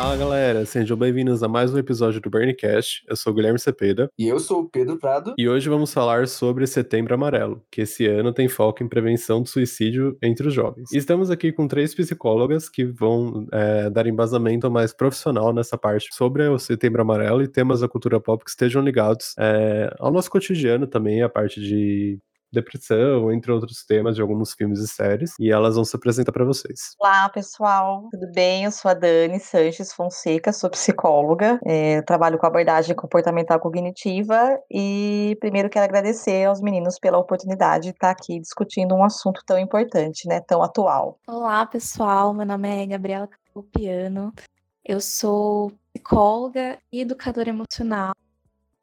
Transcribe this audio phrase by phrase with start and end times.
[0.00, 3.04] Fala galera, sejam bem-vindos a mais um episódio do Burncast.
[3.06, 4.10] Eu sou o Guilherme Cepeda.
[4.18, 5.34] E eu sou o Pedro Prado.
[5.36, 9.48] E hoje vamos falar sobre Setembro Amarelo, que esse ano tem foco em prevenção do
[9.50, 10.90] suicídio entre os jovens.
[10.90, 16.48] Estamos aqui com três psicólogas que vão é, dar embasamento mais profissional nessa parte sobre
[16.48, 20.86] o Setembro Amarelo e temas da cultura pop que estejam ligados é, ao nosso cotidiano
[20.86, 22.18] também, a parte de
[22.52, 26.44] depressão, entre outros temas de alguns filmes e séries, e elas vão se apresentar para
[26.44, 26.94] vocês.
[26.98, 28.64] Olá, pessoal, tudo bem?
[28.64, 35.36] Eu sou a Dani Sanches Fonseca, sou psicóloga, é, trabalho com abordagem comportamental cognitiva e
[35.40, 40.26] primeiro quero agradecer aos meninos pela oportunidade de estar aqui discutindo um assunto tão importante,
[40.28, 41.18] né, tão atual.
[41.26, 44.32] Olá, pessoal, meu nome é Gabriela Capopiano,
[44.84, 48.12] eu sou psicóloga e educadora emocional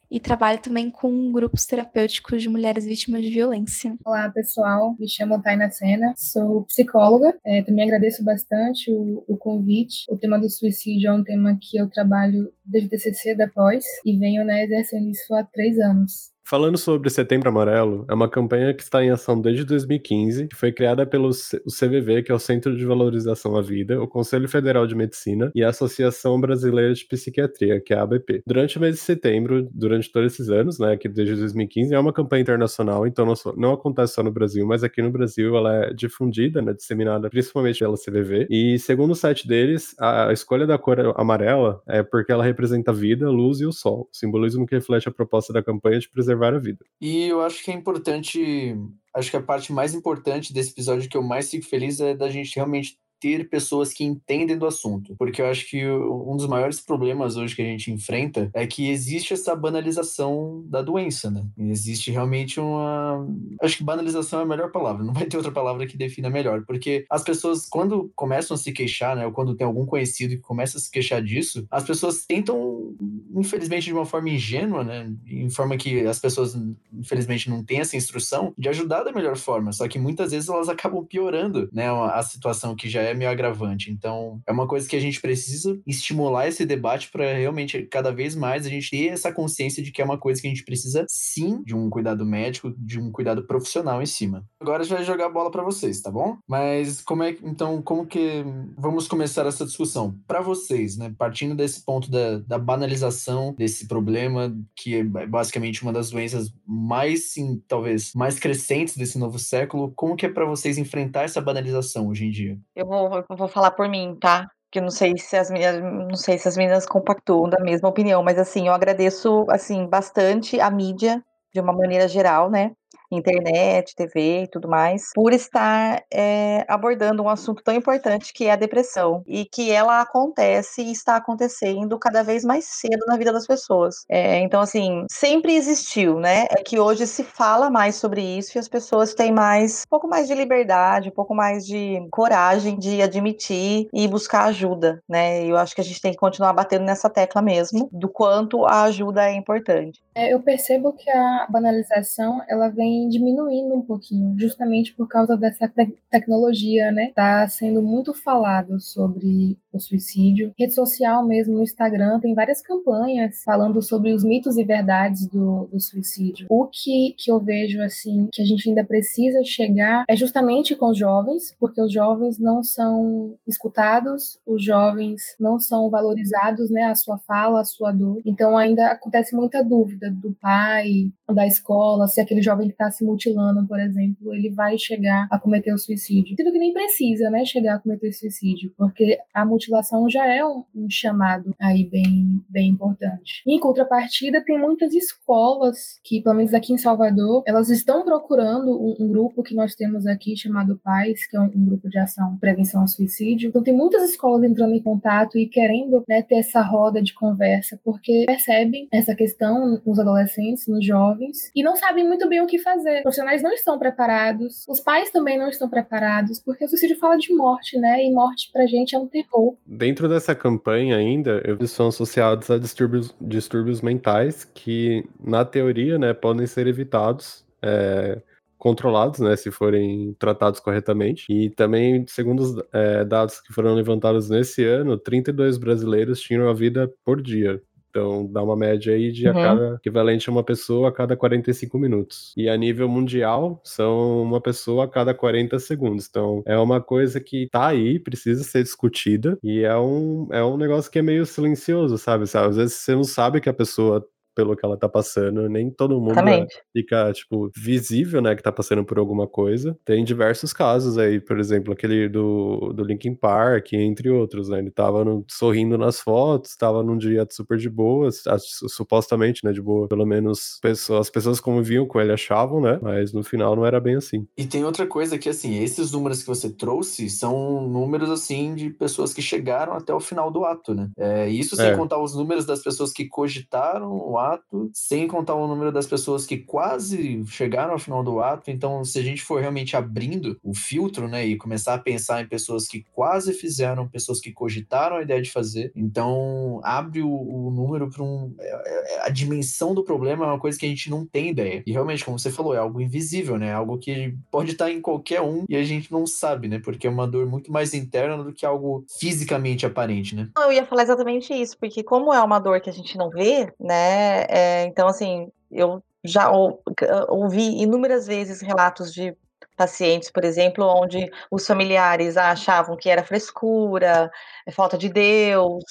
[0.10, 3.96] e trabalho também com grupos terapêuticos de mulheres vítimas de violência.
[4.06, 4.96] Olá, pessoal.
[5.00, 7.38] Me chamo Taina Sena, sou psicóloga.
[7.46, 10.06] É, também agradeço bastante o, o, convite.
[10.10, 13.86] O tema do suicídio é um tema que eu trabalho desde o TCC da pós
[14.06, 16.32] e venho né, exercendo isso há três anos.
[16.50, 20.72] Falando sobre Setembro Amarelo, é uma campanha que está em ação desde 2015, que foi
[20.72, 24.96] criada pelo CVV, que é o Centro de Valorização à Vida, o Conselho Federal de
[24.96, 28.44] Medicina e a Associação Brasileira de Psiquiatria, que é a ABP.
[28.48, 32.14] Durante o mês de setembro, durante todos esses anos, né, que desde 2015, é uma
[32.14, 35.88] campanha internacional, então não, só, não acontece só no Brasil, mas aqui no Brasil ela
[35.88, 38.48] é difundida, né, disseminada principalmente pela CVV.
[38.50, 42.94] E segundo o site deles, a escolha da cor amarela é porque ela representa a
[42.94, 46.37] vida, a luz e o sol, simbolismo que reflete a proposta da campanha de preservar
[46.38, 46.86] preservar a vida.
[47.02, 48.76] E eu acho que é importante,
[49.16, 52.30] acho que a parte mais importante desse episódio que eu mais fico feliz é da
[52.30, 55.16] gente realmente ter pessoas que entendem do assunto.
[55.18, 58.90] Porque eu acho que um dos maiores problemas hoje que a gente enfrenta é que
[58.90, 61.46] existe essa banalização da doença, né?
[61.58, 63.28] Existe realmente uma.
[63.62, 66.64] Acho que banalização é a melhor palavra, não vai ter outra palavra que defina melhor.
[66.66, 69.26] Porque as pessoas, quando começam a se queixar, né?
[69.26, 72.96] Ou quando tem algum conhecido que começa a se queixar disso, as pessoas tentam,
[73.36, 75.12] infelizmente, de uma forma ingênua, né?
[75.26, 76.58] Em forma que as pessoas,
[76.94, 79.72] infelizmente, não têm essa instrução, de ajudar da melhor forma.
[79.72, 81.88] Só que muitas vezes elas acabam piorando, né?
[81.90, 83.92] A situação que já é meio agravante.
[83.92, 88.36] Então, é uma coisa que a gente precisa estimular esse debate para realmente cada vez
[88.36, 91.06] mais a gente ter essa consciência de que é uma coisa que a gente precisa
[91.10, 94.46] sim de um cuidado médico, de um cuidado profissional em cima.
[94.60, 96.38] Agora a gente vai jogar a bola para vocês, tá bom?
[96.48, 98.44] Mas como é então como que
[98.78, 101.14] vamos começar essa discussão para vocês, né?
[101.18, 107.32] Partindo desse ponto da, da banalização desse problema que é basicamente uma das doenças mais
[107.32, 112.08] sim, talvez mais crescentes desse novo século, como que é para vocês enfrentar essa banalização
[112.08, 112.58] hoje em dia?
[112.76, 114.48] Eu vou, vou falar por mim, tá?
[114.72, 117.90] Que eu não sei se as meninas, não sei se as meninas compactuam da mesma
[117.90, 122.72] opinião, mas assim, eu agradeço assim bastante a mídia de uma maneira geral, né?
[123.12, 128.52] Internet, TV e tudo mais, por estar é, abordando um assunto tão importante que é
[128.52, 133.32] a depressão e que ela acontece e está acontecendo cada vez mais cedo na vida
[133.32, 134.06] das pessoas.
[134.10, 136.46] É, então, assim, sempre existiu, né?
[136.50, 140.08] É que hoje se fala mais sobre isso e as pessoas têm mais, um pouco
[140.08, 145.46] mais de liberdade, um pouco mais de coragem de admitir e buscar ajuda, né?
[145.46, 148.66] E eu acho que a gente tem que continuar batendo nessa tecla mesmo, do quanto
[148.66, 150.02] a ajuda é importante.
[150.18, 155.68] É, eu percebo que a banalização, ela vem diminuindo um pouquinho, justamente por causa dessa
[155.68, 157.12] te tecnologia, né?
[157.14, 160.52] Tá sendo muito falado sobre o suicídio.
[160.58, 165.68] Rede social mesmo, no Instagram, tem várias campanhas falando sobre os mitos e verdades do,
[165.72, 166.48] do suicídio.
[166.50, 170.90] O que, que eu vejo, assim, que a gente ainda precisa chegar é justamente com
[170.90, 176.86] os jovens, porque os jovens não são escutados, os jovens não são valorizados, né?
[176.86, 178.20] A sua fala, a sua dor.
[178.26, 183.04] Então ainda acontece muita dúvida do pai, da escola, se aquele jovem que está se
[183.04, 186.36] mutilando, por exemplo, ele vai chegar a cometer o suicídio.
[186.36, 190.64] Sendo que nem precisa, né, chegar a cometer suicídio, porque a mutilação já é um,
[190.76, 193.42] um chamado aí bem, bem importante.
[193.46, 198.96] Em contrapartida, tem muitas escolas que, pelo menos aqui em Salvador, elas estão procurando um,
[199.00, 202.38] um grupo que nós temos aqui chamado PAIS, que é um, um, grupo de ação
[202.38, 203.50] prevenção ao suicídio.
[203.50, 207.80] Então tem muitas escolas entrando em contato e querendo né, ter essa roda de conversa,
[207.84, 211.17] porque percebem essa questão nos adolescentes, nos jovens,
[211.56, 212.98] e não sabem muito bem o que fazer.
[212.98, 217.18] Os profissionais não estão preparados, os pais também não estão preparados, porque o suicídio fala
[217.18, 218.04] de morte, né?
[218.04, 219.56] E morte pra gente é um terror.
[219.66, 226.14] Dentro dessa campanha ainda, eles são associados a distúrbios, distúrbios mentais que, na teoria, né,
[226.14, 227.46] podem ser evitados.
[227.62, 228.22] É,
[228.58, 231.26] controlados, né, se forem tratados corretamente.
[231.30, 236.54] E também, segundo os é, dados que foram levantados nesse ano, 32 brasileiros tinham a
[236.54, 237.62] vida por dia
[237.98, 239.32] Então dá uma média aí de Uhum.
[239.32, 242.34] a cada equivalente a uma pessoa a cada 45 minutos.
[242.38, 246.08] E a nível mundial, são uma pessoa a cada 40 segundos.
[246.10, 250.58] Então é uma coisa que tá aí, precisa ser discutida, e é um, é um
[250.58, 252.28] negócio que é meio silencioso, sabe?
[252.28, 252.50] sabe?
[252.50, 254.06] Às vezes você não sabe que a pessoa
[254.38, 256.56] pelo que ela tá passando, nem todo mundo é- Exatamente.
[256.72, 259.76] fica, tipo, visível, né, que tá passando por alguma coisa.
[259.84, 264.70] Tem diversos casos aí, por exemplo, aquele do, do Linkin Park, entre outros, né, ele
[264.70, 269.62] tava no- sorrindo nas fotos, tava num dia super de boas, as- supostamente, né, de
[269.62, 273.66] boa, pelo menos pessoas, as pessoas conviviam com ele achavam, né, mas no final não
[273.66, 274.28] era bem assim.
[274.38, 278.70] E tem outra coisa que, assim, esses números que você trouxe são números, assim, de
[278.70, 280.90] pessoas que chegaram até o final do ato, né?
[280.96, 281.76] É, isso sem É.
[281.76, 284.27] contar os números das pessoas que cogitaram o ato,
[284.74, 288.50] sem contar o número das pessoas que quase chegaram ao final do ato.
[288.52, 292.28] Então, se a gente for realmente abrindo o filtro, né, e começar a pensar em
[292.28, 297.52] pessoas que quase fizeram, pessoas que cogitaram a ideia de fazer, então abre o, o
[297.52, 298.34] número para um.
[298.40, 301.64] é- é- a dimensão do problema é uma coisa que a gente não tem ideia.
[301.66, 303.54] E realmente, como você falou, é algo invisível, né?
[303.54, 306.60] Algo que pode estar em qualquer um e a gente não sabe, né?
[306.60, 310.30] Porque é uma dor muito mais interna do que algo fisicamente aparente, né?
[310.38, 313.52] Eu ia falar exatamente isso, porque como é uma dor que a gente não vê,
[313.60, 314.17] né?
[314.30, 316.62] É, então, assim, eu já ou-
[317.10, 319.16] ouvi inúmeras vezes relatos de
[319.58, 324.10] pacientes, por exemplo, onde os familiares achavam que era frescura,
[324.46, 325.64] é falta de Deus,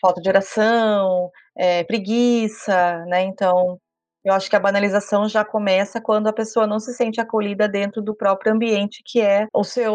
[0.00, 3.22] falta de oração, é, preguiça, né?
[3.22, 3.78] Então,
[4.24, 8.00] eu acho que a banalização já começa quando a pessoa não se sente acolhida dentro
[8.00, 9.94] do próprio ambiente que é o seu,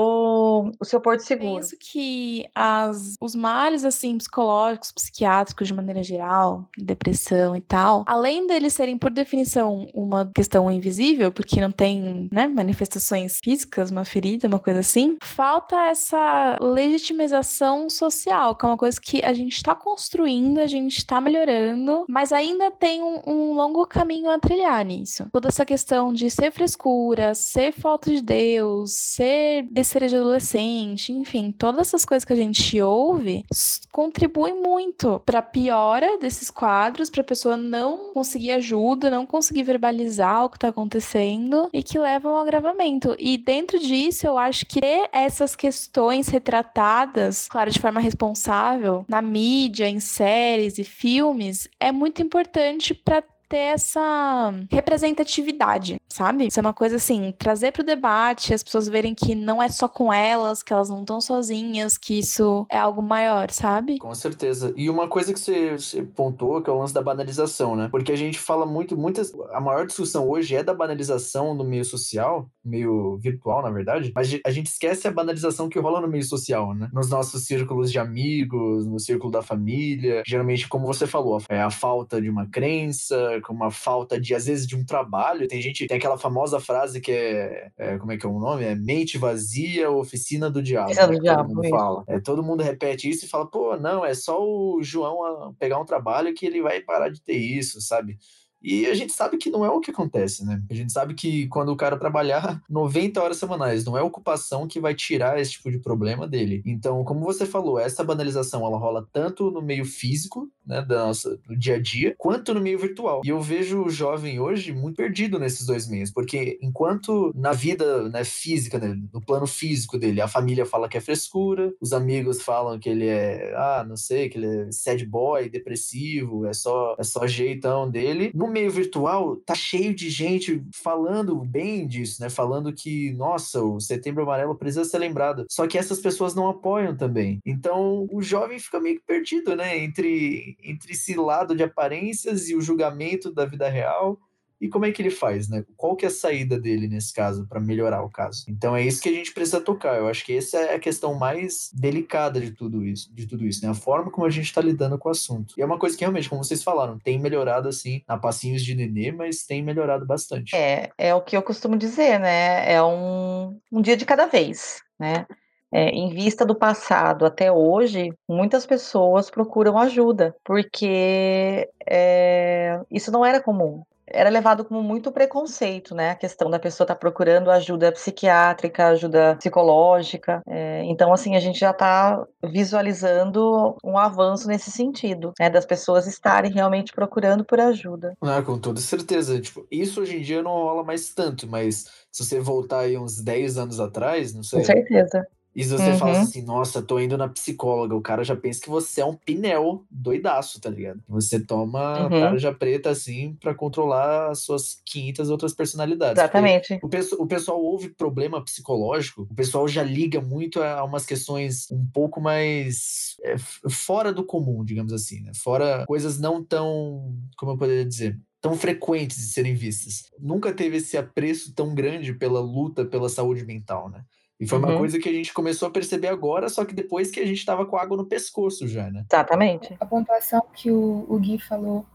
[0.80, 1.56] o seu porto seguro.
[1.56, 8.46] Penso que as, os males, assim, psicológicos, psiquiátricos, de maneira geral, depressão e tal, além
[8.46, 14.48] deles serem, por definição, uma questão invisível, porque não tem, né, manifestações físicas, uma ferida,
[14.48, 19.74] uma coisa assim, falta essa legitimização social, que é uma coisa que a gente está
[19.74, 25.28] construindo, a gente está melhorando, mas ainda tem um, um longo caminho a trilhar nisso.
[25.32, 31.52] Toda essa questão de ser frescura, ser falta de Deus, ser besteira de adolescente, enfim,
[31.52, 33.46] todas essas coisas que a gente ouve
[33.92, 40.46] contribuem muito para piora desses quadros, para a pessoa não conseguir ajuda, não conseguir verbalizar
[40.46, 43.16] o que está acontecendo e que levam ao agravamento.
[43.20, 49.22] E dentro disso, eu acho que ter essas questões retratadas, claro, de forma responsável, na
[49.22, 56.48] mídia, em séries e filmes, é muito importante para ter essa representatividade, sabe?
[56.48, 59.68] Isso é uma coisa assim, trazer para o debate, as pessoas verem que não é
[59.68, 63.98] só com elas, que elas não estão sozinhas, que isso é algo maior, sabe?
[63.98, 64.72] Com certeza.
[64.78, 67.90] E uma coisa que você, você pontuou, que é o lance da banalização, né?
[67.90, 69.34] Porque a gente fala muito, muitas.
[69.52, 74.40] A maior discussão hoje é da banalização no meio social, meio virtual, na verdade, mas
[74.46, 76.90] a gente esquece a banalização que rola no meio social, né?
[76.94, 80.22] Nos nossos círculos de amigos, no círculo da família.
[80.26, 84.46] Geralmente, como você falou, é a falta de uma crença, com uma falta de, às
[84.46, 85.48] vezes, de um trabalho.
[85.48, 88.64] Tem gente, tem aquela famosa frase que é, é, como é que é o nome?
[88.64, 90.88] É mente vazia, oficina do diabo.
[90.88, 91.20] Oficina do né?
[91.20, 92.04] diabo, Todo mundo fala.
[92.08, 95.86] É, todo mundo repete isso e fala, pô, não, é só o João pegar um
[95.86, 98.18] trabalho que ele vai parar de ter isso, sabe?
[98.62, 100.62] E a gente sabe que não é o que acontece, né?
[100.70, 104.68] A gente sabe que quando o cara trabalhar 90 horas semanais, não é a ocupação
[104.68, 106.62] que vai tirar esse tipo de problema dele.
[106.66, 111.38] Então, como você falou, essa banalização ela rola tanto no meio físico, né, da nossa,
[111.48, 113.22] do dia a dia, quanto no meio virtual.
[113.24, 118.10] E eu vejo o jovem hoje muito perdido nesses dois meios, porque enquanto na vida
[118.10, 122.42] né, física, né, no plano físico dele, a família fala que é frescura, os amigos
[122.42, 126.96] falam que ele é, ah, não sei, que ele é sad boy, depressivo, é só,
[127.00, 128.32] é só jeitão dele.
[128.34, 132.30] No meio virtual, tá cheio de gente falando bem disso, né?
[132.30, 135.46] Falando que, nossa, o Setembro Amarelo precisa ser lembrado.
[135.50, 137.40] Só que essas pessoas não apoiam também.
[137.46, 139.78] Então, o jovem fica meio que perdido, né?
[139.78, 144.20] Entre, entre esse lado de aparências e o julgamento da vida real.
[144.62, 145.64] E como é que ele faz, né?
[145.78, 148.44] Qual que é a saída dele nesse caso para melhorar o caso?
[148.50, 149.98] Então é isso que a gente precisa tocar.
[149.98, 153.64] Eu acho que essa é a questão mais delicada de tudo isso, de tudo isso,
[153.64, 153.72] né?
[153.72, 155.54] A forma como a gente está lidando com o assunto.
[155.58, 158.76] E é uma coisa que realmente, como vocês falaram, tem melhorado assim, na passinhos de
[158.76, 160.56] nenê, mas tem melhorado bastante.
[160.56, 162.72] É, é o que eu costumo dizer, né?
[162.72, 165.26] É um, um dia de cada vez, né?
[165.72, 173.24] É, em vista do passado até hoje, muitas pessoas procuram ajuda, porque é, isso não
[173.24, 173.84] era comum.
[174.12, 176.12] Era levado como muito preconceito, né?
[176.12, 180.42] A questão da pessoa estar procurando ajuda psiquiátrica, ajuda psicológica.
[180.48, 185.50] É, então, assim, a gente já está visualizando um avanço nesse sentido, né?
[185.50, 188.16] Das pessoas estarem realmente procurando por ajuda.
[188.22, 189.40] Ah, com toda certeza.
[189.40, 193.22] Tipo, isso hoje em dia não rola mais tanto, mas se você voltar aí uns
[193.22, 195.28] 10 anos atrás, não sei, Com certeza.
[195.60, 195.98] E se você uhum.
[195.98, 199.14] fala assim, nossa, tô indo na psicóloga, o cara já pensa que você é um
[199.14, 201.02] pinel doidaço, tá ligado?
[201.10, 202.10] Você toma uhum.
[202.10, 206.18] tarja preta assim para controlar as suas 500 outras personalidades.
[206.18, 206.80] Exatamente.
[206.82, 211.86] O, o pessoal ouve problema psicológico, o pessoal já liga muito a umas questões um
[211.86, 213.36] pouco mais é,
[213.70, 215.34] fora do comum, digamos assim, né?
[215.36, 220.04] Fora coisas não tão, como eu poderia dizer, tão frequentes de serem vistas.
[220.18, 224.06] Nunca teve esse apreço tão grande pela luta pela saúde mental, né?
[224.40, 224.66] E foi uhum.
[224.66, 227.40] uma coisa que a gente começou a perceber agora, só que depois que a gente
[227.40, 229.04] estava com água no pescoço já, né?
[229.12, 229.76] Exatamente.
[229.80, 231.86] A pontuação que o, o Gui falou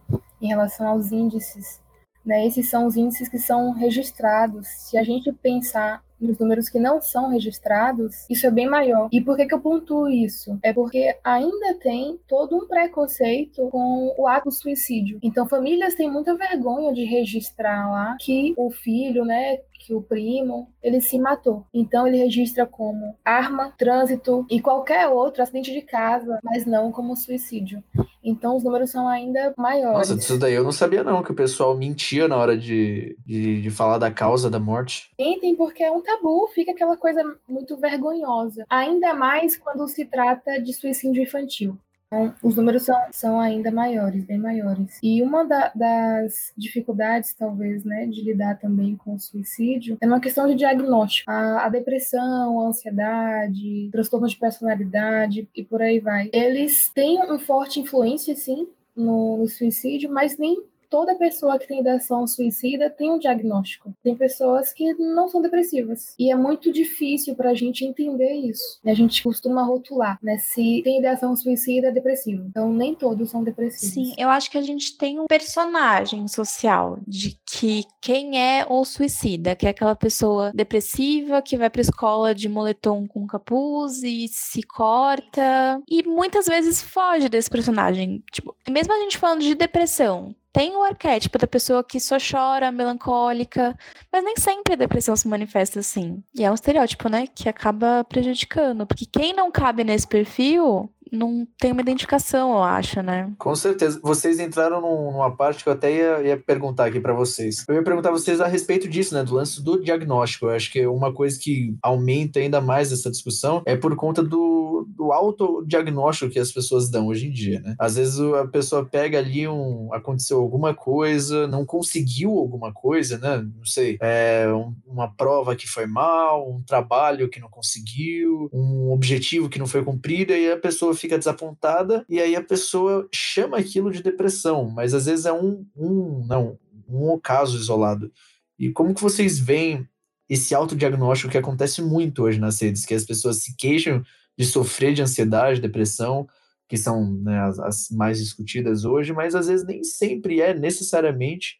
[0.42, 1.80] em relação aos índices,
[2.24, 2.46] né?
[2.46, 4.66] Esses são os índices que são registrados.
[4.66, 9.08] Se a gente pensar nos números que não são registrados, isso é bem maior.
[9.12, 10.58] E por que, que eu pontuo isso?
[10.62, 15.18] É porque ainda tem todo um preconceito com o ato do suicídio.
[15.22, 20.72] Então, famílias têm muita vergonha de registrar lá que o filho, né, que o primo,
[20.82, 21.66] ele se matou.
[21.72, 27.14] Então ele registra como arma, trânsito e qualquer outro acidente de casa, mas não como
[27.14, 27.84] suicídio.
[28.22, 30.08] Então os números são ainda maiores.
[30.08, 33.60] Nossa, isso daí eu não sabia não, que o pessoal mentia na hora de, de,
[33.60, 35.10] de falar da causa da morte.
[35.18, 38.64] Mentem porque é um tabu, fica aquela coisa muito vergonhosa.
[38.70, 41.78] Ainda mais quando se trata de suicídio infantil.
[42.14, 44.98] Então, os números são, são ainda maiores, bem maiores.
[45.02, 50.20] E uma da, das dificuldades, talvez, né, de lidar também com o suicídio é uma
[50.20, 51.30] questão de diagnóstico.
[51.30, 56.30] A, a depressão, a ansiedade, transtorno de personalidade e por aí vai.
[56.32, 60.62] Eles têm uma forte influência, sim, no, no suicídio, mas nem
[60.94, 63.92] toda pessoa que tem ideação suicida tem um diagnóstico.
[64.00, 66.14] Tem pessoas que não são depressivas.
[66.16, 68.78] E é muito difícil para a gente entender isso.
[68.86, 70.38] A gente costuma rotular, né?
[70.38, 72.44] Se tem ideação suicida, é depressivo.
[72.46, 73.92] Então, nem todos são depressivos.
[73.92, 78.84] Sim, eu acho que a gente tem um personagem social de que quem é o
[78.84, 84.28] suicida, que é aquela pessoa depressiva que vai pra escola de moletom com capuz e
[84.28, 85.82] se corta.
[85.88, 88.22] E muitas vezes foge desse personagem.
[88.30, 92.70] Tipo, mesmo a gente falando de depressão, tem o arquétipo da pessoa que só chora,
[92.70, 93.76] melancólica,
[94.12, 96.22] mas nem sempre a depressão se manifesta assim.
[96.32, 101.46] E é um estereótipo, né, que acaba prejudicando, porque quem não cabe nesse perfil não
[101.58, 103.32] tem uma identificação, eu acho, né?
[103.38, 104.00] Com certeza.
[104.02, 107.64] Vocês entraram numa parte que eu até ia, ia perguntar aqui para vocês.
[107.68, 109.22] Eu ia perguntar a vocês a respeito disso, né?
[109.22, 110.46] Do lance do diagnóstico.
[110.46, 114.86] Eu acho que uma coisa que aumenta ainda mais essa discussão é por conta do,
[114.88, 117.74] do autodiagnóstico que as pessoas dão hoje em dia, né?
[117.78, 119.92] Às vezes a pessoa pega ali um.
[119.92, 123.38] aconteceu alguma coisa, não conseguiu alguma coisa, né?
[123.38, 123.98] Não sei.
[124.00, 129.58] É, um, uma prova que foi mal, um trabalho que não conseguiu, um objetivo que
[129.58, 134.02] não foi cumprido, e a pessoa fica desapontada e aí a pessoa chama aquilo de
[134.02, 136.58] depressão, mas às vezes é um, um não,
[136.88, 138.10] um caso isolado.
[138.58, 139.86] E como que vocês veem
[140.28, 144.02] esse autodiagnóstico que acontece muito hoje nas redes, que as pessoas se queixam
[144.36, 146.26] de sofrer de ansiedade, depressão,
[146.68, 151.58] que são né, as, as mais discutidas hoje, mas às vezes nem sempre é necessariamente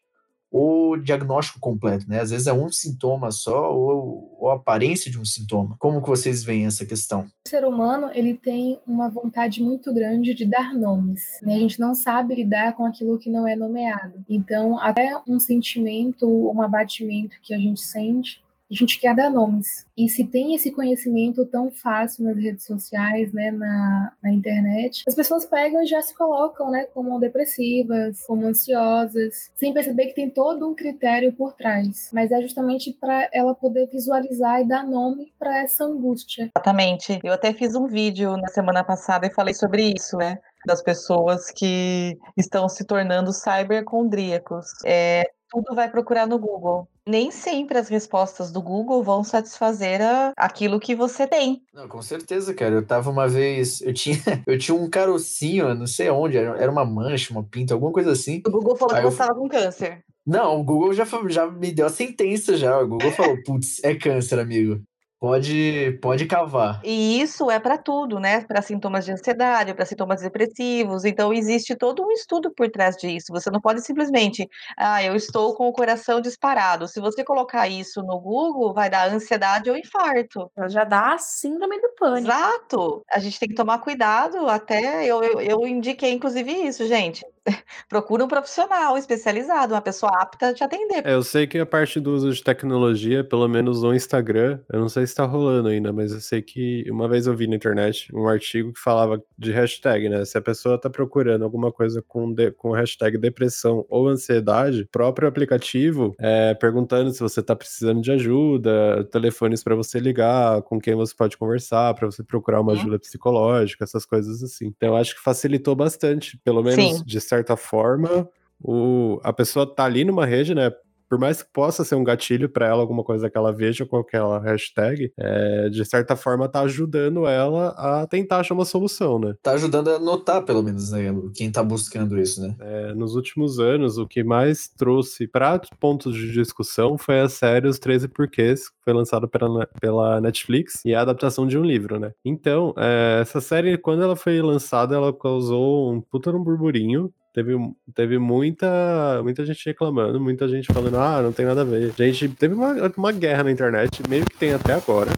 [0.57, 2.21] o diagnóstico completo, né?
[2.21, 5.75] Às vezes é um sintoma só ou, ou, a aparência de um sintoma.
[5.77, 7.27] Como que vocês veem essa questão?
[7.45, 11.55] O ser humano, ele tem uma vontade muito grande de dar nomes, né?
[11.55, 14.23] A gente não sabe lidar com aquilo que não é nomeado.
[14.29, 19.85] Então, até um sentimento, um abatimento que a gente sente, a gente quer dar nomes.
[19.97, 25.15] E se tem esse conhecimento tão fácil nas redes sociais, né, na, na internet, as
[25.15, 30.29] pessoas pegam e já se colocam, né, como depressivas, como ansiosas, sem perceber que tem
[30.29, 32.09] todo um critério por trás.
[32.11, 36.51] Mas é justamente para ela poder visualizar e dar nome para essa angústia.
[36.55, 37.19] Exatamente.
[37.23, 40.39] Eu até fiz um vídeo na semana passada e falei sobre isso, né?
[40.65, 44.65] das pessoas que estão se tornando cybercondríacos.
[44.83, 45.23] É,
[45.55, 46.87] tudo vai procurar no Google.
[47.07, 51.61] Nem sempre as respostas do Google vão satisfazer a, aquilo que você tem.
[51.73, 52.75] Não, com certeza, cara.
[52.75, 56.83] Eu tava uma vez, eu tinha, eu tinha um carocinho, não sei onde, era uma
[56.83, 58.41] mancha, uma pinta, alguma coisa assim.
[58.45, 59.11] O Google falou Aí que eu...
[59.11, 60.03] estava com câncer.
[60.25, 62.79] Não, o Google já, já me deu a sentença já.
[62.79, 64.81] O Google falou, putz, é câncer, amigo.
[65.19, 66.81] Pode, pode cavar.
[66.83, 68.41] E isso é para tudo, né?
[68.41, 71.05] Para sintomas de ansiedade, para sintomas depressivos.
[71.05, 73.31] Então, existe todo um estudo por trás disso.
[73.31, 76.87] Você não pode simplesmente, ah, eu estou com o coração disparado.
[76.87, 80.51] Se você colocar isso no Google, vai dar ansiedade ou infarto.
[80.67, 82.31] Já dá síndrome do pânico.
[82.31, 83.03] Exato.
[83.11, 84.47] A gente tem que tomar cuidado.
[84.49, 87.25] Até eu, eu, eu indiquei, inclusive, isso, gente.
[87.87, 91.05] procura um profissional especializado, uma pessoa apta a te atender.
[91.05, 94.79] É, eu sei que a parte do uso de tecnologia, pelo menos no Instagram, eu
[94.79, 97.47] não sei sei se tá rolando ainda, mas eu sei que uma vez eu vi
[97.47, 100.25] na internet um artigo que falava de hashtag, né?
[100.25, 105.27] Se a pessoa tá procurando alguma coisa com, de, com hashtag depressão ou ansiedade, próprio
[105.27, 110.95] aplicativo é, perguntando se você tá precisando de ajuda, telefones para você ligar, com quem
[110.95, 114.67] você pode conversar, para você procurar uma ajuda psicológica, essas coisas assim.
[114.67, 117.03] Então eu acho que facilitou bastante, pelo menos Sim.
[117.05, 118.27] de certa forma,
[118.59, 120.71] o, a pessoa tá ali numa rede, né?
[121.09, 123.97] Por mais que possa ser um gatilho para ela, alguma coisa que ela veja com
[123.97, 129.35] aquela hashtag, é, de certa forma tá ajudando ela a tentar achar uma solução, né?
[129.41, 131.13] Tá ajudando a notar, pelo menos, né?
[131.33, 132.55] Quem tá buscando isso, né?
[132.59, 137.67] É, nos últimos anos, o que mais trouxe para pontos de discussão foi a série
[137.67, 141.99] Os 13 Porquês, que foi lançada pela, pela Netflix, e a adaptação de um livro,
[141.99, 142.11] né?
[142.23, 147.53] Então, é, essa série, quando ela foi lançada, ela causou um puta um burburinho, Teve,
[147.93, 151.91] teve muita, muita gente reclamando, muita gente falando, ah, não tem nada a ver.
[151.91, 155.11] Gente, teve uma, uma guerra na internet, meio que tem até agora.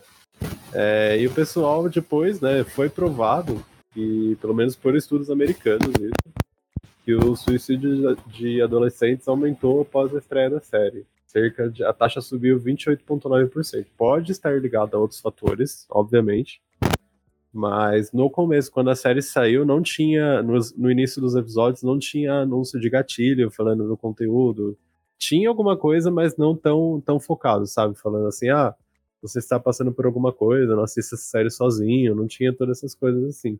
[0.74, 3.64] É, e o pessoal depois, né, foi provado,
[3.96, 6.34] e pelo menos por estudos americanos, isso,
[7.06, 11.06] que o suicídio de adolescentes aumentou após a estreia da série.
[11.28, 13.86] Cerca de, a taxa subiu 28,9%.
[13.96, 16.60] Pode estar ligado a outros fatores, obviamente,
[17.58, 20.44] mas no começo, quando a série saiu, não tinha.
[20.44, 24.78] No, no, início dos episódios, não tinha anúncio de gatilho falando do conteúdo.
[25.18, 27.98] Tinha alguma coisa, mas não tão, tão focado, sabe?
[27.98, 28.76] Falando assim, ah,
[29.20, 32.94] você está passando por alguma coisa, não assista essa série sozinho, não tinha todas essas
[32.94, 33.60] coisas assim.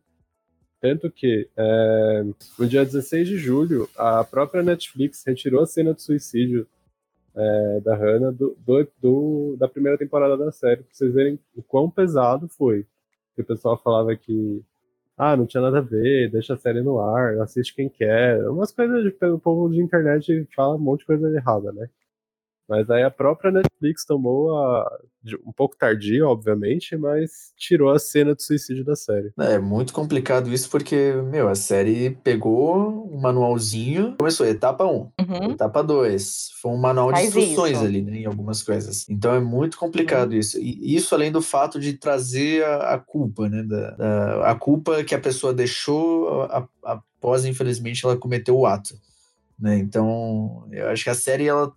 [0.80, 2.24] Tanto que, é,
[2.60, 6.68] no dia 16 de julho, a própria Netflix retirou a cena de suicídio
[7.36, 11.64] é, da Hannah do, do, do, da primeira temporada da série, pra vocês verem o
[11.64, 12.86] quão pesado foi
[13.38, 14.64] que o pessoal falava que
[15.16, 18.48] ah, não tinha nada a ver, deixa a série no ar, assiste quem quer.
[18.50, 21.88] Umas coisas o povo de internet fala um monte de coisa errada, né?
[22.68, 25.00] Mas aí a própria Netflix tomou a,
[25.46, 29.32] um pouco tardio, obviamente, mas tirou a cena do suicídio da série.
[29.40, 35.52] É muito complicado isso porque, meu, a série pegou um manualzinho, começou etapa 1, Uhum.
[35.52, 37.86] etapa 2, foi um manual de Faz instruções isso.
[37.86, 39.08] ali, né, em algumas coisas.
[39.10, 40.40] Então é muito complicado Uhum.
[40.40, 40.60] isso.
[40.60, 45.04] E isso além do fato de trazer a, a culpa, né, da, da- a culpa
[45.06, 48.94] que a pessoa deixou a- a- após, infelizmente, ela cometeu o ato.
[49.60, 49.78] Né?
[49.78, 51.72] Então, eu acho que a série, ela,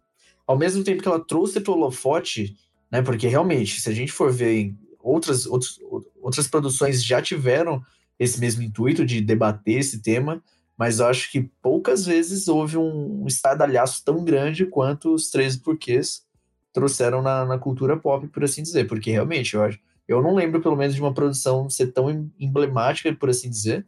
[0.51, 2.57] ao mesmo tempo que ela trouxe para o holofote,
[2.91, 3.01] né?
[3.01, 5.79] Porque realmente, se a gente for ver outras, outros,
[6.21, 7.81] outras produções já tiveram
[8.19, 10.43] esse mesmo intuito de debater esse tema,
[10.77, 16.25] mas eu acho que poucas vezes houve um estardalhaço tão grande quanto os 13 porquês
[16.73, 18.89] trouxeram na, na cultura pop, por assim dizer.
[18.89, 22.29] Porque realmente, eu acho, eu não lembro pelo menos de uma produção ser tão em-
[22.41, 23.87] emblemática, por assim dizer,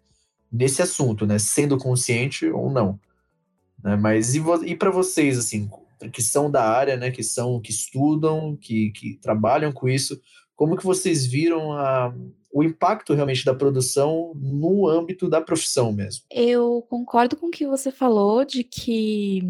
[0.50, 1.40] nesse assunto, né?
[1.40, 3.00] Sendo consciente ou não.
[3.82, 3.96] Né?
[3.96, 5.68] Mas e, e para vocês, assim,
[6.10, 7.10] que são da área, né?
[7.10, 10.20] Que são, que estudam, que, que trabalham com isso,
[10.54, 12.14] como que vocês viram a,
[12.52, 16.24] o impacto realmente da produção no âmbito da profissão mesmo?
[16.30, 19.42] Eu concordo com o que você falou de que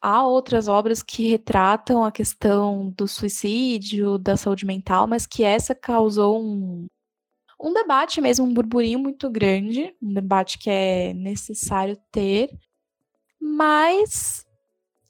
[0.00, 5.74] há outras obras que retratam a questão do suicídio, da saúde mental, mas que essa
[5.74, 6.86] causou um,
[7.60, 12.50] um debate mesmo, um burburinho muito grande, um debate que é necessário ter,
[13.40, 14.45] mas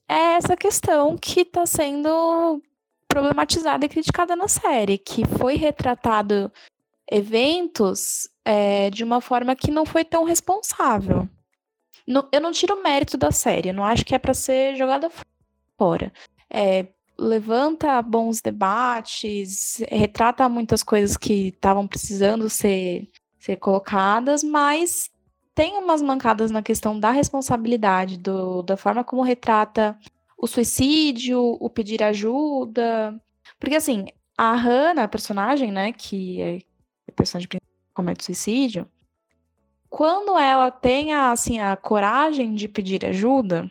[0.09, 2.63] é essa questão que está sendo
[3.09, 6.53] problematizada e criticada na série, que foi retratado
[7.11, 11.29] eventos é, de uma forma que não foi tão responsável.
[12.07, 15.11] Não- eu não tiro o mérito da série, não acho que é para ser jogada
[15.79, 16.13] fora.
[16.51, 16.87] É,
[17.19, 25.11] levanta bons debates, retrata muitas coisas que estavam precisando ser, ser colocadas, mas
[25.57, 29.99] tem umas mancadas na questão da responsabilidade, do, da forma como retrata
[30.37, 33.19] o suicídio, o pedir ajuda.
[33.59, 34.05] Porque assim,
[34.37, 36.59] a Hannah, a personagem, né, que é
[37.09, 37.59] a personagem que
[37.95, 38.87] comete suicídio,
[39.89, 43.71] quando ela tem a, assim, a coragem de pedir ajuda,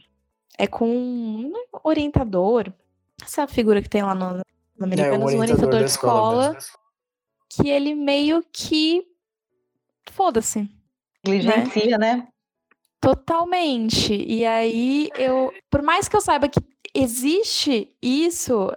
[0.58, 2.74] é com um orientador,
[3.22, 4.38] essa figura que tem lá no,
[4.76, 6.70] no Americanos, um orientador de escola, mesmo.
[7.48, 9.06] que ele meio que
[10.12, 10.68] foda-se.
[11.26, 12.28] Negligencia, né?
[13.02, 14.14] Totalmente.
[14.14, 16.60] E aí eu, por mais que eu saiba que
[16.94, 18.72] existe isso,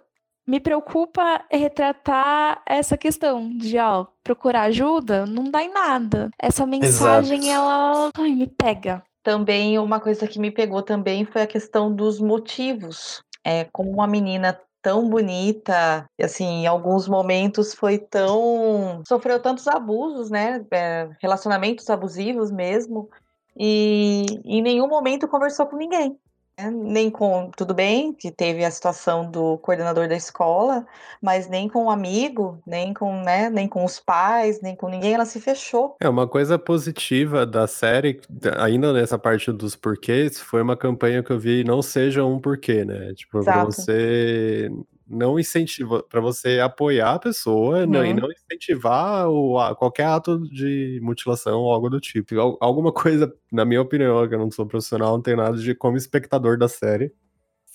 [0.46, 6.30] me preocupa retratar essa questão de, ó, procurar ajuda, não dá em nada.
[6.38, 9.02] Essa mensagem, ela, ai, me pega.
[9.22, 13.22] Também uma coisa que me pegou também foi a questão dos motivos.
[13.44, 19.02] É, como uma menina tão bonita, e assim, em alguns momentos foi tão.
[19.06, 20.64] sofreu tantos abusos, né?
[20.70, 23.10] É, relacionamentos abusivos mesmo,
[23.54, 26.18] e em nenhum momento conversou com ninguém.
[26.70, 30.86] Nem com tudo bem que teve a situação do coordenador da escola,
[31.22, 34.88] mas nem com o um amigo, nem com, né, nem com os pais, nem com
[34.88, 35.96] ninguém, ela se fechou.
[36.00, 38.20] É uma coisa positiva da série,
[38.58, 42.84] ainda nessa parte dos porquês, foi uma campanha que eu vi não seja um porquê,
[42.84, 43.14] né?
[43.14, 44.70] Tipo, para você
[45.08, 50.38] não incentiva para você apoiar a pessoa não, e não incentivar o, a, qualquer ato
[50.50, 52.38] de mutilação ou algo do tipo.
[52.60, 55.96] Alguma coisa, na minha opinião, que eu não sou profissional, não tem nada de como
[55.96, 57.12] espectador da série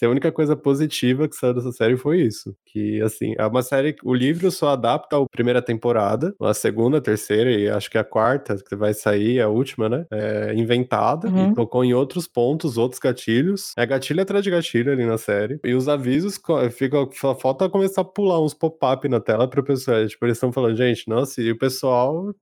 [0.06, 2.56] a única coisa positiva que saiu dessa série foi isso.
[2.66, 3.96] Que, assim, é uma série.
[4.04, 8.04] O livro só adapta a primeira temporada, a segunda, a terceira e acho que a
[8.04, 10.06] quarta, que vai sair, a última, né?
[10.12, 11.52] É inventada uhum.
[11.52, 13.74] e tocou em outros pontos, outros gatilhos.
[13.78, 15.60] É gatilho atrás de gatilho ali na série.
[15.63, 16.39] E os avisos
[16.72, 20.06] fica, só falta começar a pular uns pop-up na tela pro pessoal.
[20.08, 22.34] Tipo, eles estão falando, gente, nossa, e o pessoal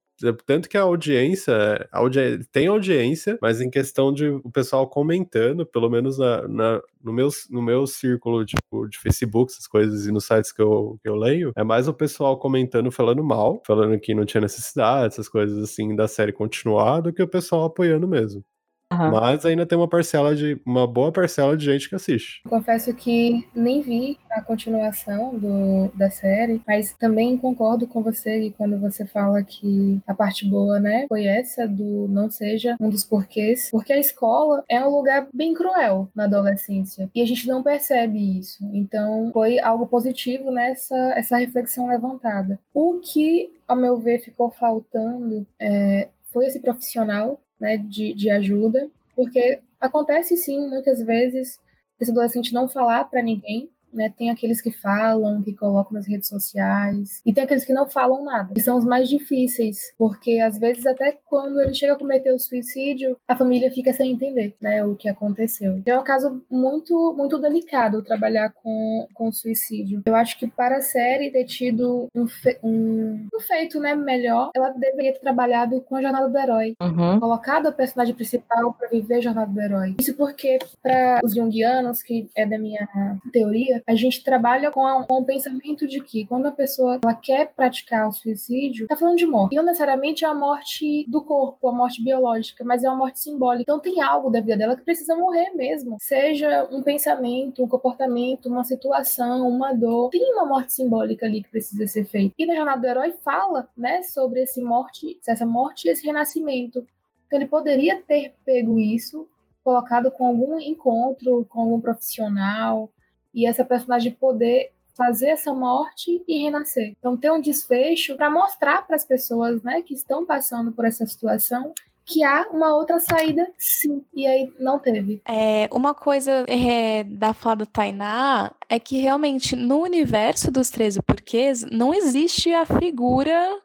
[0.45, 5.89] tanto que a audiência, audi tem audiência, mas em questão de o pessoal comentando, pelo
[5.89, 10.25] menos na, na, no, meu, no meu círculo tipo, de Facebook, essas coisas, e nos
[10.25, 14.13] sites que eu, que eu leio, é mais o pessoal comentando, falando mal, falando que
[14.13, 18.43] não tinha necessidade, essas coisas assim, da série continuar, do que o pessoal apoiando mesmo.
[18.91, 19.12] Uhum.
[19.12, 22.41] Mas ainda tem uma parcela de uma boa parcela de gente que assiste.
[22.47, 28.80] Confesso que nem vi a continuação do, da série, mas também concordo com você quando
[28.80, 33.69] você fala que a parte boa, né, foi essa do não seja um dos porquês,
[33.71, 38.39] porque a escola é um lugar bem cruel na adolescência e a gente não percebe
[38.39, 38.63] isso.
[38.73, 42.60] Então foi algo positivo nessa essa reflexão levantada.
[42.73, 48.89] O que, ao meu ver, ficou faltando é, foi esse profissional né, de, de ajuda,
[49.15, 51.60] porque acontece sim, muitas vezes,
[52.00, 54.13] esse adolescente não falar para ninguém né?
[54.17, 58.23] Tem aqueles que falam, que colocam nas redes sociais, e tem aqueles que não falam
[58.23, 62.32] nada, que são os mais difíceis, porque às vezes até quando ele chega a cometer
[62.34, 65.77] o suicídio, a família fica sem entender, né, o que aconteceu.
[65.77, 70.01] Então, é um caso muito muito delicado trabalhar com, com suicídio.
[70.06, 74.51] Eu acho que para a série ter tido um, fe um, um feito, né, melhor,
[74.56, 77.19] ela deveria ter trabalhado com a jornada do herói, uhum.
[77.19, 79.95] colocado a personagem principal para viver a jornada do herói.
[79.99, 82.88] Isso porque para os junguianos, que é da minha
[83.32, 87.13] teoria, a gente trabalha com, a, com o pensamento de que quando a pessoa ela
[87.13, 89.54] quer praticar o suicídio, tá falando de morte.
[89.54, 93.20] E não necessariamente é a morte do corpo, a morte biológica, mas é uma morte
[93.20, 93.63] simbólica.
[93.63, 95.98] Então tem algo da vida dela que precisa morrer mesmo.
[96.00, 100.10] Seja um pensamento, um comportamento, uma situação, uma dor.
[100.10, 102.34] Tem uma morte simbólica ali que precisa ser feita.
[102.38, 106.86] E na Jornada do Herói fala, né, sobre esse morte, essa morte e esse renascimento.
[107.28, 109.28] Então ele poderia ter pego isso
[109.63, 112.89] colocado com algum encontro com algum profissional,
[113.34, 116.94] e essa personagem poder fazer essa morte e renascer.
[117.00, 121.06] Então ter um desfecho para mostrar para as pessoas, né, que estão passando por essa
[121.06, 121.74] situação
[122.06, 124.04] que há uma outra saída, sim.
[124.13, 125.22] E aí não teve.
[125.26, 131.02] É, uma coisa é, da fala do Tainá é que realmente no universo dos 13
[131.04, 133.62] porquês não existe a figura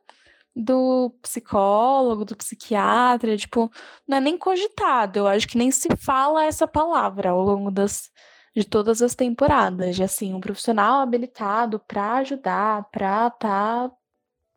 [0.55, 3.71] do psicólogo, do psiquiatra, tipo,
[4.07, 5.19] não é nem cogitado.
[5.19, 8.11] Eu acho que nem se fala essa palavra ao longo das
[8.57, 13.93] de todas as temporadas, de assim, um profissional habilitado para ajudar, para tá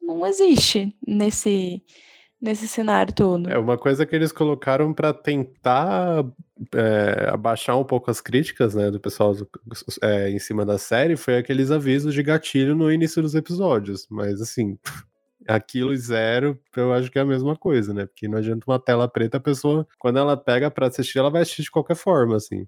[0.02, 1.84] não existe nesse
[2.42, 3.50] nesse cenário todo.
[3.50, 6.24] É uma coisa que eles colocaram para tentar
[6.74, 9.46] é, abaixar um pouco as críticas, né, do pessoal do,
[10.02, 14.40] é, em cima da série, foi aqueles avisos de gatilho no início dos episódios, mas
[14.42, 14.80] assim,
[15.46, 18.06] aquilo e zero, eu acho que é a mesma coisa, né?
[18.06, 21.42] Porque não adianta uma tela preta, a pessoa, quando ela pega para assistir, ela vai
[21.42, 22.66] assistir de qualquer forma, assim.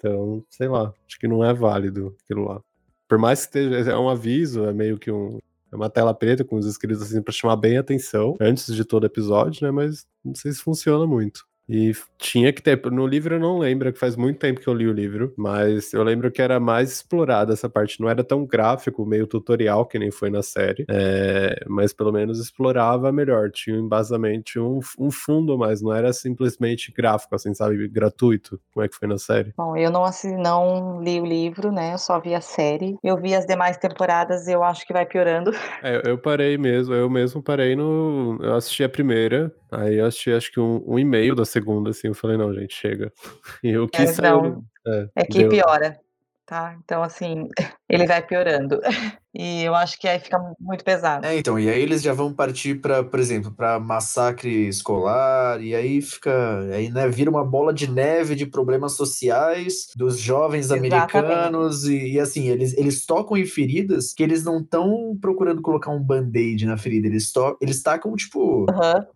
[0.00, 2.62] Então, sei lá, acho que não é válido aquilo lá.
[3.06, 5.38] Por mais que esteja, é um aviso, é meio que um,
[5.70, 8.84] é uma tela preta com os escritos assim para chamar bem a atenção antes de
[8.84, 9.70] todo episódio, né?
[9.70, 11.46] Mas não sei se funciona muito.
[11.70, 12.80] E tinha que ter.
[12.90, 15.92] No livro eu não lembro, que faz muito tempo que eu li o livro, mas
[15.92, 18.00] eu lembro que era mais explorada essa parte.
[18.00, 22.40] Não era tão gráfico, meio tutorial, que nem foi na série, é, mas pelo menos
[22.40, 23.50] explorava melhor.
[23.52, 27.86] Tinha um embasamento, um, um fundo mais, não era simplesmente gráfico, assim, sabe?
[27.86, 29.52] Gratuito, como é que foi na série.
[29.56, 31.94] Bom, eu não, assim, não li o livro, né?
[31.94, 32.96] Eu só vi a série.
[33.02, 35.52] Eu vi as demais temporadas e eu acho que vai piorando.
[35.82, 38.38] É, eu parei mesmo, eu mesmo parei no.
[38.42, 41.90] Eu assisti a primeira, aí eu assisti acho que um, um e-mail da segunda segunda,
[41.90, 43.12] assim, eu falei, não, gente, chega.
[43.62, 45.50] E eu quis é, não, é, é que deu.
[45.50, 45.98] piora,
[46.46, 46.76] tá?
[46.82, 47.48] Então, assim,
[47.88, 48.80] ele vai piorando.
[49.32, 51.24] E eu acho que aí fica muito pesado.
[51.24, 55.72] É, então, e aí eles já vão partir para, por exemplo, para massacre escolar, e
[55.72, 60.92] aí fica, aí, né, vira uma bola de neve de problemas sociais dos jovens Exatamente.
[60.92, 65.92] americanos, e, e, assim, eles, eles tocam em feridas que eles não estão procurando colocar
[65.92, 69.06] um band-aid na ferida, eles, to eles tacam, tipo, uhum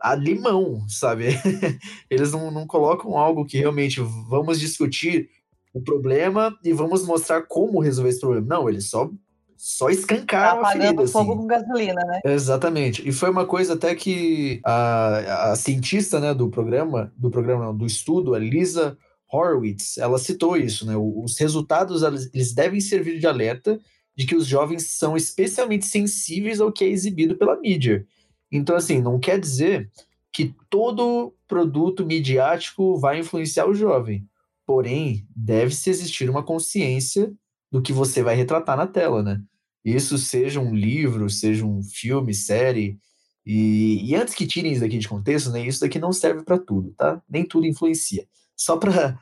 [0.00, 1.26] a limão, sabe?
[2.10, 5.28] Eles não, não colocam algo que realmente vamos discutir
[5.72, 8.46] o problema e vamos mostrar como resolver esse problema.
[8.46, 9.10] Não, eles só
[9.56, 11.06] só escancaram tá a ferida.
[11.08, 11.40] fogo assim.
[11.40, 12.20] com gasolina, né?
[12.24, 13.06] Exatamente.
[13.06, 17.76] E foi uma coisa até que a, a cientista né, do programa, do programa, não,
[17.76, 18.96] do estudo, a Lisa
[19.30, 20.96] Horowitz, ela citou isso, né?
[20.96, 23.80] Os resultados eles devem servir de alerta
[24.16, 28.06] de que os jovens são especialmente sensíveis ao que é exibido pela mídia.
[28.50, 29.90] Então, assim, não quer dizer
[30.32, 34.26] que todo produto midiático vai influenciar o jovem.
[34.66, 37.32] Porém, deve-se existir uma consciência
[37.70, 39.42] do que você vai retratar na tela, né?
[39.84, 42.98] Isso seja um livro, seja um filme, série.
[43.44, 45.66] E, e antes que tirem isso daqui de contexto, né?
[45.66, 47.22] Isso daqui não serve para tudo, tá?
[47.28, 48.26] Nem tudo influencia.
[48.54, 49.18] Só para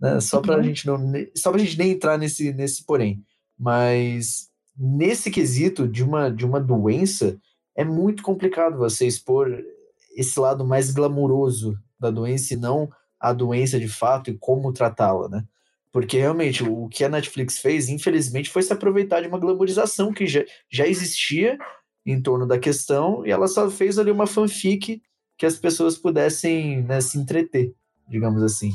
[0.00, 0.64] né, só para a uhum.
[0.64, 0.98] gente não,
[1.36, 3.24] só pra gente nem entrar nesse nesse porém.
[3.58, 7.38] Mas nesse quesito de uma de uma doença,
[7.74, 9.50] é muito complicado você expor
[10.16, 15.28] esse lado mais glamuroso da doença e não a doença de fato e como tratá-la,
[15.28, 15.44] né?
[15.92, 20.26] Porque realmente o que a Netflix fez, infelizmente, foi se aproveitar de uma glamorização que
[20.26, 21.56] já, já existia
[22.04, 25.00] em torno da questão e ela só fez ali uma fanfic
[25.38, 27.72] que as pessoas pudessem né, se entreter,
[28.08, 28.72] digamos assim.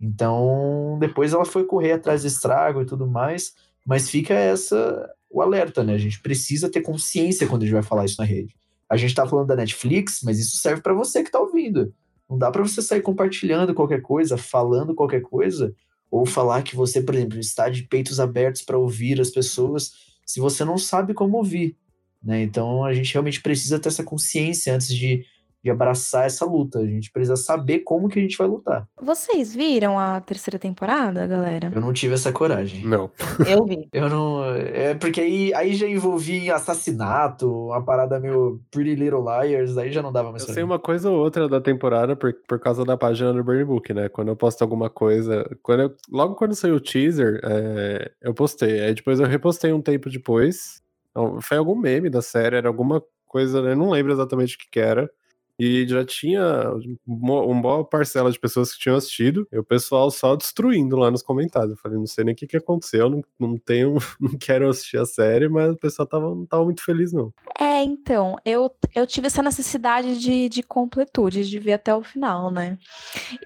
[0.00, 5.42] Então, depois ela foi correr atrás do estrago e tudo mais, mas fica essa o
[5.42, 5.94] alerta, né?
[5.94, 8.54] A gente precisa ter consciência quando a gente vai falar isso na rede.
[8.88, 11.92] A gente tá falando da Netflix, mas isso serve para você que tá ouvindo.
[12.28, 15.74] Não dá para você sair compartilhando qualquer coisa, falando qualquer coisa,
[16.10, 19.92] ou falar que você, por exemplo, está de peitos abertos para ouvir as pessoas,
[20.24, 21.76] se você não sabe como ouvir,
[22.22, 22.42] né?
[22.42, 25.24] Então a gente realmente precisa ter essa consciência antes de
[25.62, 26.78] de abraçar essa luta.
[26.78, 28.86] A gente precisa saber como que a gente vai lutar.
[29.00, 31.70] Vocês viram a terceira temporada, galera?
[31.74, 32.84] Eu não tive essa coragem.
[32.84, 33.10] Não.
[33.46, 33.88] Eu vi.
[33.92, 34.44] Eu não.
[34.54, 40.02] É porque aí, aí já envolvi assassinato, uma parada meio Pretty Little Liars, aí já
[40.02, 42.96] não dava mais Eu sei uma coisa ou outra da temporada por, por causa da
[42.96, 44.08] página do Burn Book, né?
[44.08, 45.44] Quando eu posto alguma coisa.
[45.62, 48.80] Quando eu, logo quando saiu o teaser, é, eu postei.
[48.80, 50.82] Aí depois eu repostei um tempo depois.
[51.10, 54.70] Então, foi algum meme da série, era alguma coisa, eu não lembro exatamente o que,
[54.70, 55.10] que era.
[55.58, 56.72] E já tinha
[57.04, 61.22] uma boa parcela de pessoas que tinham assistido, e o pessoal só destruindo lá nos
[61.22, 61.72] comentários.
[61.72, 64.98] Eu falei, não sei nem o que, que aconteceu, não, não tenho, não quero assistir
[64.98, 67.32] a série, mas o pessoal tava, não tava muito feliz, não.
[67.58, 72.50] É, então, eu, eu tive essa necessidade de, de completude, de ver até o final,
[72.52, 72.78] né?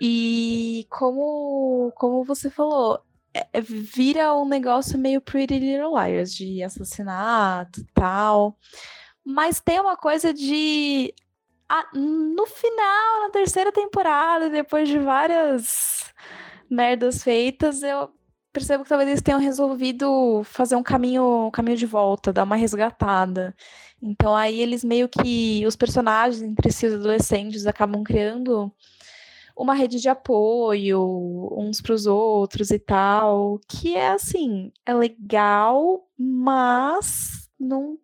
[0.01, 3.01] E como, como você falou,
[3.35, 8.57] é, é vira um negócio meio Pretty Little Liars, de assassinato e tal.
[9.25, 11.15] Mas tem uma coisa de
[11.95, 16.13] no final, na terceira temporada, depois de várias
[16.69, 18.11] merdas feitas, eu
[18.53, 22.57] percebo que talvez eles tenham resolvido fazer um caminho, um caminho de volta, dar uma
[22.57, 23.55] resgatada.
[24.03, 28.71] Então aí eles meio que os personagens entre si, os adolescentes, acabam criando
[29.57, 31.01] uma rede de apoio
[31.57, 37.99] uns para os outros e tal, que é assim, é legal, mas não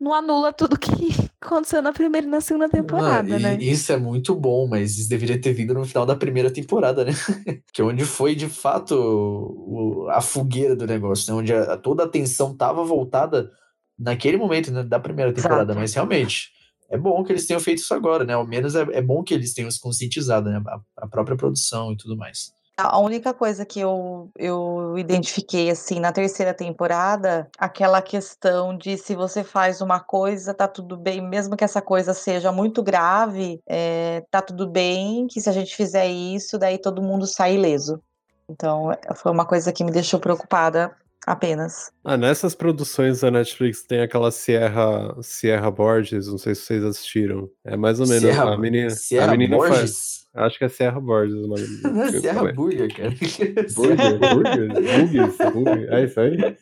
[0.00, 0.90] não anula tudo que
[1.40, 3.56] aconteceu na primeira e na segunda temporada, né?
[3.60, 7.12] Isso é muito bom, mas isso deveria ter vindo no final da primeira temporada, né?
[7.72, 11.40] que é onde foi de fato o, a fogueira do negócio, né?
[11.40, 13.50] Onde a, toda a atenção estava voltada
[13.98, 15.78] naquele momento né, da primeira temporada, Exato.
[15.78, 16.50] mas realmente
[16.90, 18.34] é bom que eles tenham feito isso agora, né?
[18.34, 20.62] Ao menos é, é bom que eles tenham se conscientizado, né?
[20.66, 22.52] A, a própria produção e tudo mais.
[22.84, 29.14] A única coisa que eu, eu identifiquei, assim, na terceira temporada, aquela questão de se
[29.14, 34.24] você faz uma coisa, tá tudo bem, mesmo que essa coisa seja muito grave, é,
[34.30, 38.02] tá tudo bem, que se a gente fizer isso, daí todo mundo sai ileso.
[38.48, 40.94] Então, foi uma coisa que me deixou preocupada
[41.26, 41.92] apenas.
[42.04, 47.48] Ah, nessas produções da Netflix tem aquela Sierra, Sierra Borges, não sei se vocês assistiram.
[47.64, 48.90] É mais ou menos Sierra, a menina.
[48.90, 50.28] Sierra a menina Borges?
[50.32, 51.66] Faz, acho que é Sierra Borges o nome.
[52.20, 53.10] Sierra Burger, cara.
[53.74, 55.92] Burger, Burger.
[55.92, 56.56] É isso aí?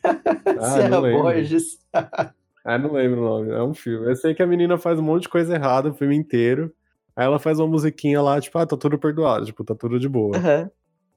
[0.59, 1.79] Ah, Sierra Borges.
[2.63, 3.51] Ah, não lembro o nome.
[3.51, 4.07] É um filme.
[4.07, 6.71] Eu sei que a menina faz um monte de coisa errada o filme inteiro.
[7.15, 10.07] Aí ela faz uma musiquinha lá, tipo, ah, tá tudo perdoado, tipo, tá tudo de
[10.07, 10.37] boa.
[10.37, 10.69] Uhum.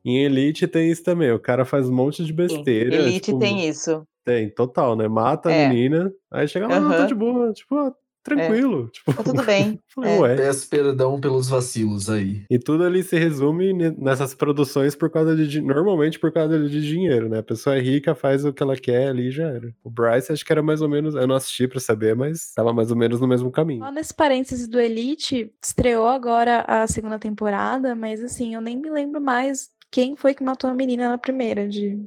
[0.05, 2.95] Em Elite tem isso também, o cara faz um monte de besteira.
[2.95, 4.07] Elite tipo, tem isso.
[4.25, 5.07] Tem, total, né?
[5.09, 5.67] Mata É.
[5.67, 6.91] a menina, aí chega lá, Aham.
[6.97, 8.89] tá de boa, tipo, ah, tranquilo.
[8.93, 9.79] Tipo, Tá tudo bem.
[10.03, 10.19] É.
[10.19, 10.35] ué.
[10.37, 12.43] Peço perdão pelos vacilos aí.
[12.51, 15.61] E tudo ali se resume ne- nessas produções por causa de.
[15.61, 17.39] Normalmente por causa de dinheiro, né?
[17.39, 19.73] A pessoa é rica, faz o que ela quer ali e já era.
[19.85, 21.15] O Bryce acho que era mais ou menos.
[21.15, 23.85] Eu não assisti pra saber, mas tava mais ou menos no mesmo caminho.
[23.85, 28.91] Só nesse parênteses do Elite, estreou agora a segunda temporada, mas assim, eu nem me
[28.91, 32.05] lembro mais quem foi que matou a menina na primeira, de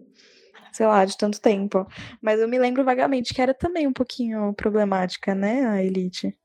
[0.73, 1.87] sei lá, de tanto tempo.
[2.21, 6.35] Mas eu me lembro vagamente que era também um pouquinho problemática, né, a Elite.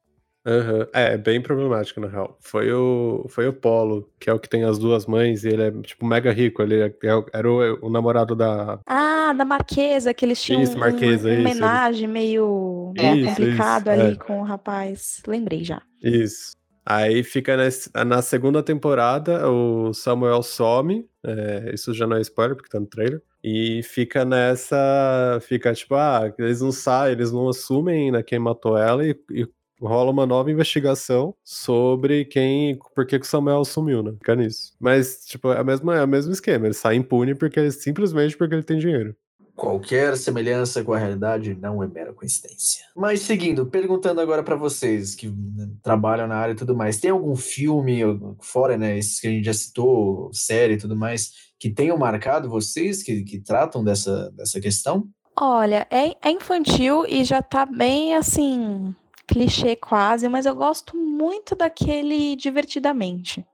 [0.47, 0.87] Uhum.
[0.93, 2.37] É, bem problemático, na real.
[2.41, 5.63] Foi o, foi o Polo, que é o que tem as duas mães, e ele
[5.63, 6.63] é, tipo, mega rico.
[6.63, 8.79] Ele é, é era o, o, namorado da.
[8.87, 14.13] Ah, da Marquesa, que eles tinham isso, Marquesa, uma isso, homenagem meio isso, complicado ali
[14.13, 14.17] é.
[14.17, 15.23] com o rapaz.
[15.27, 15.83] Lembrei já.
[16.03, 16.53] Isso.
[16.85, 21.09] Aí fica nesse, na segunda temporada, o Samuel some.
[21.25, 23.23] É, isso já não é spoiler, porque tá no trailer.
[23.43, 25.39] E fica nessa.
[25.43, 29.47] Fica tipo, ah, eles não saem, eles não assumem ainda quem matou ela e, e
[29.81, 32.79] rola uma nova investigação sobre quem.
[32.95, 34.13] Por que, o Samuel sumiu, né?
[34.13, 34.75] Fica nisso.
[34.81, 36.67] Mas, tipo, é, a mesma, é o mesmo esquema.
[36.67, 39.15] Ele sai impune porque simplesmente porque ele tem dinheiro.
[39.55, 42.85] Qualquer semelhança com a realidade não é mera coincidência.
[42.97, 47.11] Mas seguindo, perguntando agora para vocês que né, trabalham na área e tudo mais, tem
[47.11, 48.01] algum filme
[48.41, 52.49] fora, né, esses que a gente já citou, série e tudo mais, que tenham marcado
[52.49, 55.07] vocês que, que tratam dessa, dessa questão?
[55.39, 58.95] Olha, é, é infantil e já tá bem assim
[59.27, 63.45] clichê quase, mas eu gosto muito daquele divertidamente.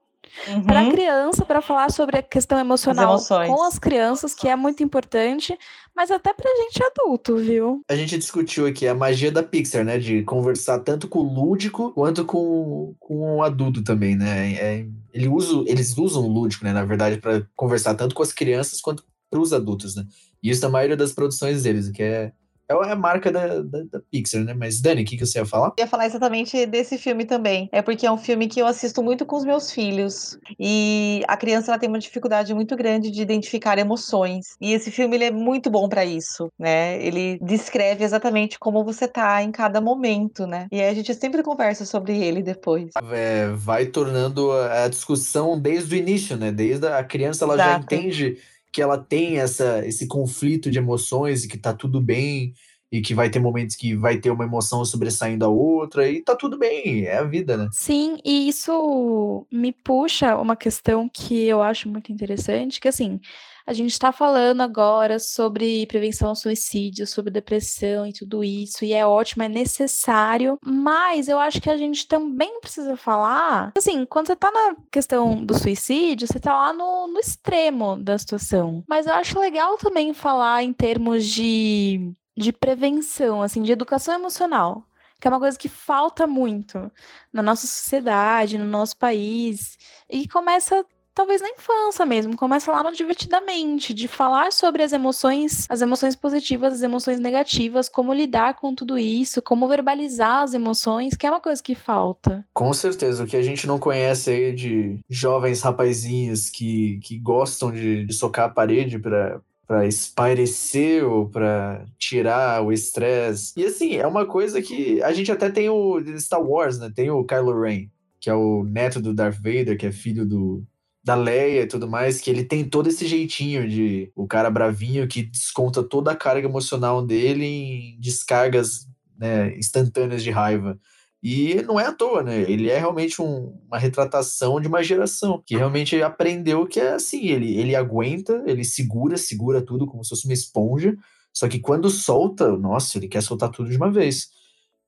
[0.48, 0.62] Uhum.
[0.62, 4.82] Para criança, para falar sobre a questão emocional As com as crianças, que é muito
[4.82, 5.56] importante,
[5.94, 7.82] mas até pra gente adulto, viu?
[7.88, 9.98] A gente discutiu aqui a magia da Pixar, né?
[9.98, 14.52] De conversar tanto com o lúdico quanto com, com o adulto também, né?
[14.52, 16.72] É, ele usa, eles usam o lúdico, né?
[16.72, 20.04] Na verdade, para conversar tanto com as crianças quanto para os adultos, né?
[20.42, 22.32] E isso na maioria das produções deles, o que é
[22.68, 24.54] é a marca da, da, da Pixar, né?
[24.54, 25.68] Mas, Dani, o que, que você ia falar?
[25.76, 27.68] Eu ia falar exatamente desse filme também.
[27.72, 30.38] É porque é um filme que eu assisto muito com os meus filhos.
[30.58, 34.56] E a criança ela tem uma dificuldade muito grande de identificar emoções.
[34.60, 37.02] E esse filme ele é muito bom para isso, né?
[37.02, 40.66] Ele descreve exatamente como você tá em cada momento, né?
[40.70, 42.90] E aí a gente sempre conversa sobre ele depois.
[43.12, 46.52] É, vai tornando a discussão desde o início, né?
[46.52, 47.70] Desde a criança ela Exato.
[47.70, 48.38] já entende
[48.72, 52.52] que ela tem essa, esse conflito de emoções e que tá tudo bem
[52.90, 56.34] e que vai ter momentos que vai ter uma emoção sobressaindo a outra e tá
[56.34, 57.68] tudo bem, é a vida, né?
[57.70, 63.20] Sim, e isso me puxa uma questão que eu acho muito interessante, que assim,
[63.68, 68.94] a gente está falando agora sobre prevenção ao suicídio, sobre depressão e tudo isso, e
[68.94, 74.28] é ótimo, é necessário, mas eu acho que a gente também precisa falar, assim, quando
[74.28, 78.82] você tá na questão do suicídio, você tá lá no, no extremo da situação.
[78.88, 84.82] Mas eu acho legal também falar em termos de, de prevenção, assim, de educação emocional
[85.20, 86.90] que é uma coisa que falta muito
[87.32, 89.76] na nossa sociedade, no nosso país,
[90.08, 90.86] e começa
[91.18, 96.14] talvez na infância mesmo, começa lá no divertidamente, de falar sobre as emoções, as emoções
[96.14, 101.30] positivas, as emoções negativas, como lidar com tudo isso, como verbalizar as emoções, que é
[101.30, 102.46] uma coisa que falta.
[102.54, 107.72] Com certeza, o que a gente não conhece aí de jovens rapazinhos que, que gostam
[107.72, 113.52] de, de socar a parede para para espairecer ou para tirar o estresse.
[113.54, 116.90] E assim, é uma coisa que a gente até tem o Star Wars, né?
[116.94, 120.64] Tem o Kylo Ren, que é o neto do Darth Vader, que é filho do
[121.08, 125.08] da Leia e tudo mais, que ele tem todo esse jeitinho de o cara bravinho
[125.08, 128.86] que desconta toda a carga emocional dele em descargas
[129.18, 130.78] né, instantâneas de raiva.
[131.22, 132.42] E não é à toa, né?
[132.42, 137.26] Ele é realmente um, uma retratação de uma geração que realmente aprendeu que é assim:
[137.28, 140.94] ele, ele aguenta, ele segura, segura tudo como se fosse uma esponja,
[141.32, 144.28] só que quando solta, nossa, ele quer soltar tudo de uma vez.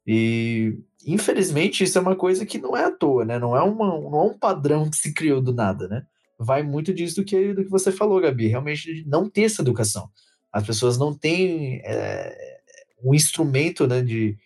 [0.06, 0.78] E
[1.12, 3.38] infelizmente isso é uma coisa que não é à toa, né?
[3.38, 6.04] Não é, uma, não é um padrão que se criou do nada, né?
[6.38, 10.10] Vai muito disso do que, do que você falou, Gabi, realmente não ter essa educação.
[10.52, 12.60] As pessoas não têm é,
[13.02, 14.36] um instrumento né, de,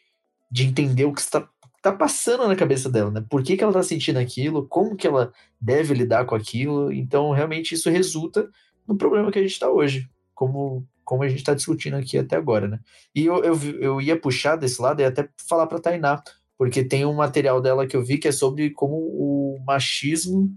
[0.50, 1.48] de entender o que está
[1.80, 3.24] tá passando na cabeça dela, né?
[3.28, 6.92] Por que, que ela tá sentindo aquilo, como que ela deve lidar com aquilo.
[6.92, 8.48] Então, realmente, isso resulta
[8.86, 12.36] no problema que a gente está hoje, como, como a gente está discutindo aqui até
[12.36, 12.80] agora, né?
[13.14, 16.22] E eu, eu, eu ia puxar desse lado e até falar para Tainá,
[16.58, 20.50] porque tem um material dela que eu vi que é sobre como o machismo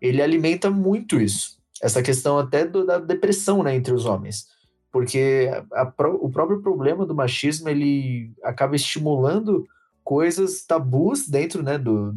[0.00, 1.58] ele alimenta muito isso.
[1.80, 4.46] Essa questão até do, da depressão né, entre os homens.
[4.90, 9.64] Porque a, a, o próprio problema do machismo ele acaba estimulando
[10.02, 12.14] coisas tabus dentro né, do,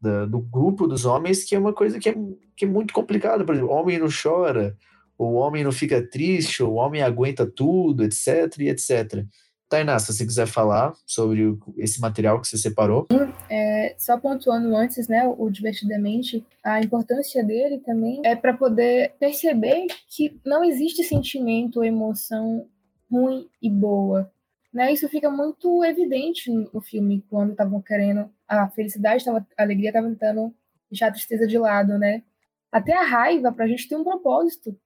[0.00, 2.14] da, do grupo dos homens, que é uma coisa que é,
[2.56, 3.44] que é muito complicada.
[3.44, 4.76] Por exemplo, homem não chora,
[5.16, 9.24] o homem não fica triste, o homem aguenta tudo, etc, etc.
[9.68, 13.06] Tainá, se você quiser falar sobre esse material que você separou.
[13.50, 19.86] É, só pontuando antes, né, o Divertidamente, a importância dele também é para poder perceber
[20.08, 22.68] que não existe sentimento ou emoção
[23.10, 24.30] ruim e boa.
[24.72, 24.92] Né?
[24.92, 30.08] Isso fica muito evidente no filme, quando estavam querendo a felicidade, tava, a alegria estava
[30.08, 30.52] tentando
[30.90, 32.22] deixar a tristeza de lado, né?
[32.70, 34.76] Até a raiva, para a gente ter um propósito.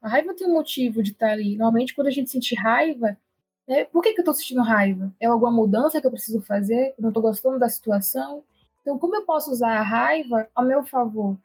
[0.00, 1.56] A raiva tem um motivo de estar ali.
[1.56, 3.16] Normalmente, quando a gente sente raiva,
[3.72, 3.86] Né?
[3.86, 5.10] Por que, que eu estou sentindo raiva?
[5.18, 6.88] É alguma mudança que eu preciso fazer?
[6.98, 8.44] Eu não estou gostando da situação?
[8.82, 11.38] Então, como eu posso usar a raiva ao meu favor?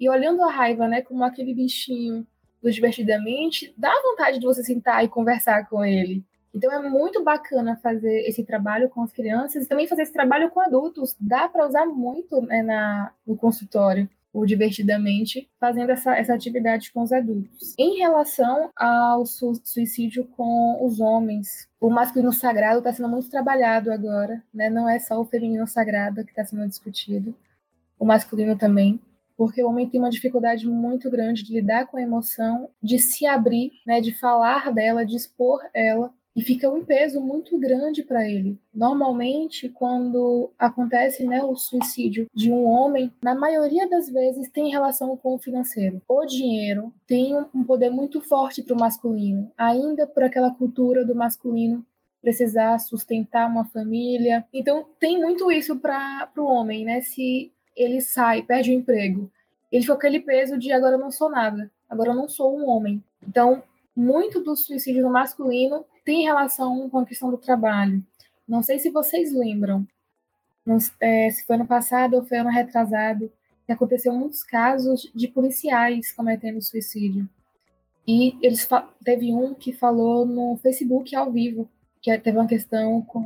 [0.00, 2.26] E olhando a raiva né, como aquele bichinho
[2.62, 6.24] do Divertidamente, dá vontade de você sentar e conversar com ele.
[6.54, 10.50] Então é muito bacana fazer esse trabalho com as crianças e também fazer esse trabalho
[10.50, 11.14] com adultos.
[11.20, 17.02] Dá para usar muito né, na, no consultório o divertidamente, fazendo essa, essa atividade com
[17.02, 17.72] os adultos.
[17.78, 23.92] Em relação ao su suicídio com os homens, o masculino sagrado está sendo muito trabalhado
[23.92, 24.68] agora, né?
[24.68, 27.32] Não é só o feminino sagrado que está sendo discutido,
[27.96, 29.00] o masculino também,
[29.36, 33.26] porque o homem tem uma dificuldade muito grande de lidar com a emoção, de se
[33.26, 34.00] abrir, né?
[34.00, 38.58] De falar dela, de expor ela e fica um peso muito grande para ele.
[38.72, 45.16] Normalmente, quando acontece né, o suicídio de um homem, na maioria das vezes tem relação
[45.16, 46.02] com o financeiro.
[46.08, 51.14] O dinheiro tem um poder muito forte para o masculino, ainda por aquela cultura do
[51.14, 51.84] masculino
[52.20, 54.44] precisar sustentar uma família.
[54.52, 57.02] Então, tem muito isso para o homem, né?
[57.02, 59.30] Se ele sai, perde o emprego,
[59.70, 62.68] ele fica aquele peso de agora eu não sou nada, agora eu não sou um
[62.68, 63.02] homem.
[63.26, 63.62] Então,
[63.96, 68.04] muito do suicídio no masculino tem relação com a questão do trabalho.
[68.46, 69.86] Não sei se vocês lembram,
[71.00, 73.30] é, se foi ano passado ou foi ano retrasado,
[73.66, 77.28] que aconteceu muitos casos de policiais cometendo suicídio.
[78.06, 78.68] E eles
[79.02, 81.68] teve um que falou no Facebook ao vivo,
[82.02, 83.20] que teve uma questão com,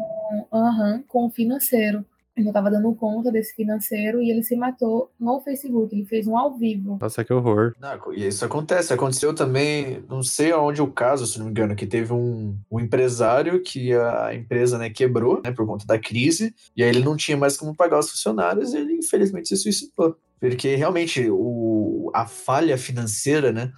[0.53, 2.07] uhum, com o financeiro
[2.41, 5.95] ele estava dando conta desse financeiro e ele se matou no Facebook.
[5.95, 6.99] Ele fez um ao vivo.
[7.01, 7.75] Nossa, que horror.
[7.81, 8.93] Não, e isso acontece.
[8.93, 12.81] Aconteceu também, não sei aonde o caso, se não me engano, que teve um, um
[12.81, 17.17] empresário que a empresa né, quebrou né, por conta da crise e aí ele não
[17.17, 20.17] tinha mais como pagar os funcionários e ele infelizmente se suicidou.
[20.41, 23.73] Porque realmente o, a falha financeira, né,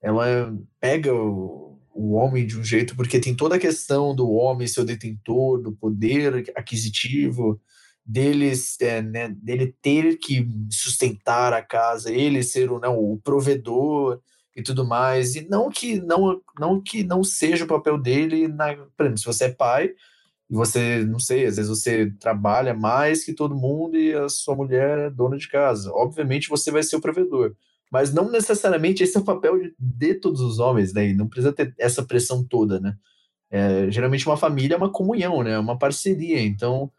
[0.00, 4.68] ela pega o, o homem de um jeito, porque tem toda a questão do homem
[4.68, 7.60] ser o detentor do poder aquisitivo,
[8.06, 14.20] deles, é, né, dele ter que sustentar a casa, ele ser o, não, o provedor
[14.54, 18.74] e tudo mais, e não que não, não que não seja o papel dele, na,
[18.96, 19.90] por exemplo, se você é pai,
[20.48, 24.54] e você, não sei, às vezes você trabalha mais que todo mundo e a sua
[24.54, 27.56] mulher é dona de casa, obviamente você vai ser o provedor,
[27.90, 31.26] mas não necessariamente esse é o papel de, de todos os homens, né, e não
[31.28, 32.96] precisa ter essa pressão toda, né,
[33.50, 36.90] é, geralmente uma família é uma comunhão, né, uma parceria, então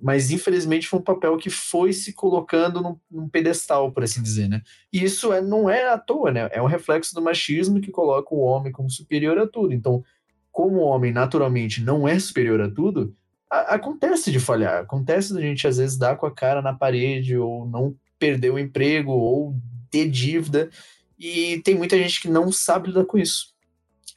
[0.00, 4.48] mas infelizmente foi um papel que foi se colocando num, num, pedestal, por assim dizer,
[4.48, 4.62] né?
[4.92, 6.48] E isso é, não é à toa, né?
[6.52, 9.74] É um reflexo do machismo que coloca o homem como superior a tudo.
[9.74, 10.04] Então,
[10.52, 13.14] como o homem naturalmente não é superior a tudo,
[13.50, 17.36] a, acontece de falhar, acontece da gente às vezes dar com a cara na parede
[17.36, 19.56] ou não perder o emprego ou
[19.90, 20.70] ter dívida
[21.18, 23.54] e tem muita gente que não sabe lidar com isso.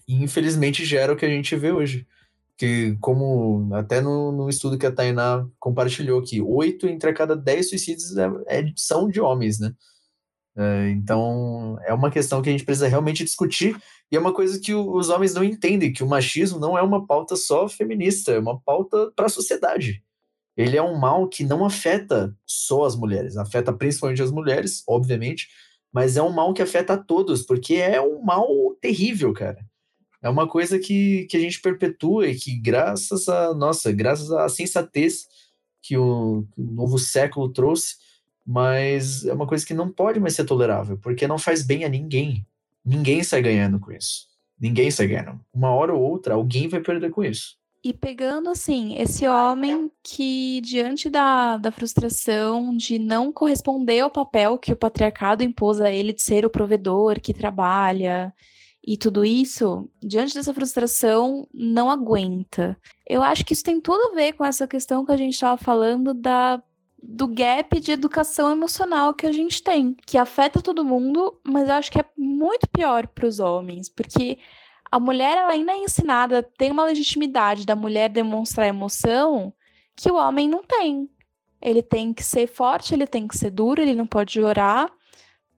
[0.07, 2.05] E infelizmente gera o que a gente vê hoje
[2.61, 7.35] que como até no, no, estudo que a Tainá compartilhou aqui, oito entre a cada
[7.35, 9.73] dez suicídios é, é, são de homens, né?
[10.55, 13.75] É, então é uma questão que a gente precisa realmente discutir
[14.11, 16.83] e é uma coisa que o, os homens não entendem, que o machismo não é
[16.83, 20.03] uma pauta só feminista, é uma pauta para a sociedade.
[20.55, 25.47] Ele é um mal que não afeta só as mulheres, afeta principalmente as mulheres, obviamente,
[25.91, 28.47] mas é um mal que afeta a todos, porque é um mal
[28.79, 29.65] terrível, cara
[30.21, 34.47] é uma coisa que, que a gente perpetua e que graças a, nossa, graças à
[34.47, 35.27] sensatez
[35.81, 37.95] que o, que o novo século trouxe,
[38.45, 41.89] mas é uma coisa que não pode mais ser tolerável, porque não faz bem a
[41.89, 42.45] ninguém.
[42.85, 44.27] Ninguém sai ganhando com isso.
[44.59, 45.39] Ninguém sai ganhando.
[45.53, 47.59] Uma hora ou outra, alguém vai perder com isso.
[47.83, 54.59] E pegando assim, esse homem que, diante da, da frustração de não corresponder ao papel
[54.59, 58.31] que o patriarcado impôs a ele de ser o provedor que trabalha,
[58.83, 62.77] e tudo isso, diante dessa frustração, não aguenta.
[63.07, 65.57] Eu acho que isso tem tudo a ver com essa questão que a gente estava
[65.57, 66.61] falando da
[67.03, 71.73] do gap de educação emocional que a gente tem, que afeta todo mundo, mas eu
[71.73, 74.37] acho que é muito pior para os homens, porque
[74.91, 79.51] a mulher ela ainda é ensinada, tem uma legitimidade da mulher demonstrar emoção
[79.95, 81.09] que o homem não tem.
[81.59, 84.91] Ele tem que ser forte, ele tem que ser duro, ele não pode chorar.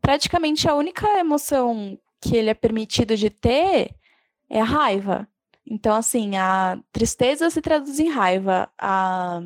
[0.02, 3.96] Praticamente a única emoção que ele é permitido de ter
[4.50, 5.28] é a raiva.
[5.66, 9.42] Então, assim, a tristeza se traduz em raiva, a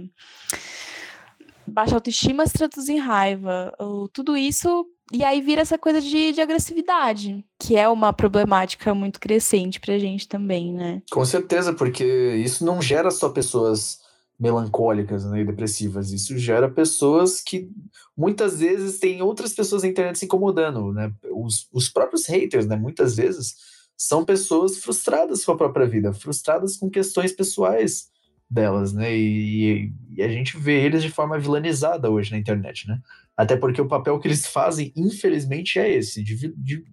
[1.65, 3.73] baixa autoestima se traduz em raiva,
[4.13, 9.19] tudo isso, e aí vira essa coisa de, de agressividade, que é uma problemática muito
[9.19, 11.01] crescente pra gente também, né?
[11.11, 12.03] Com certeza, porque
[12.43, 13.99] isso não gera só pessoas
[14.39, 16.11] melancólicas né, e depressivas.
[16.11, 17.69] Isso gera pessoas que
[18.15, 20.93] muitas vezes têm outras pessoas na internet se incomodando.
[20.93, 21.11] Né?
[21.31, 23.55] Os, os próprios haters, né, muitas vezes,
[23.97, 28.09] são pessoas frustradas com a própria vida, frustradas com questões pessoais
[28.49, 29.13] delas, né?
[29.13, 33.01] E, e, a gente vê eles de forma vilanizada hoje na internet, né?
[33.35, 36.85] Até porque o papel que eles fazem, infelizmente, é esse, de, de,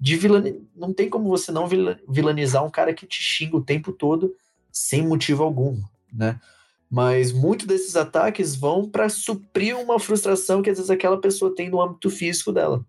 [0.00, 0.66] de vilani...
[0.74, 1.68] Não tem como você não
[2.08, 4.34] vilanizar um cara que te xinga o tempo todo
[4.72, 5.78] sem motivo algum,
[6.12, 6.40] né?
[6.94, 11.68] Mas muitos desses ataques vão para suprir uma frustração que às vezes aquela pessoa tem
[11.68, 12.86] no âmbito físico dela.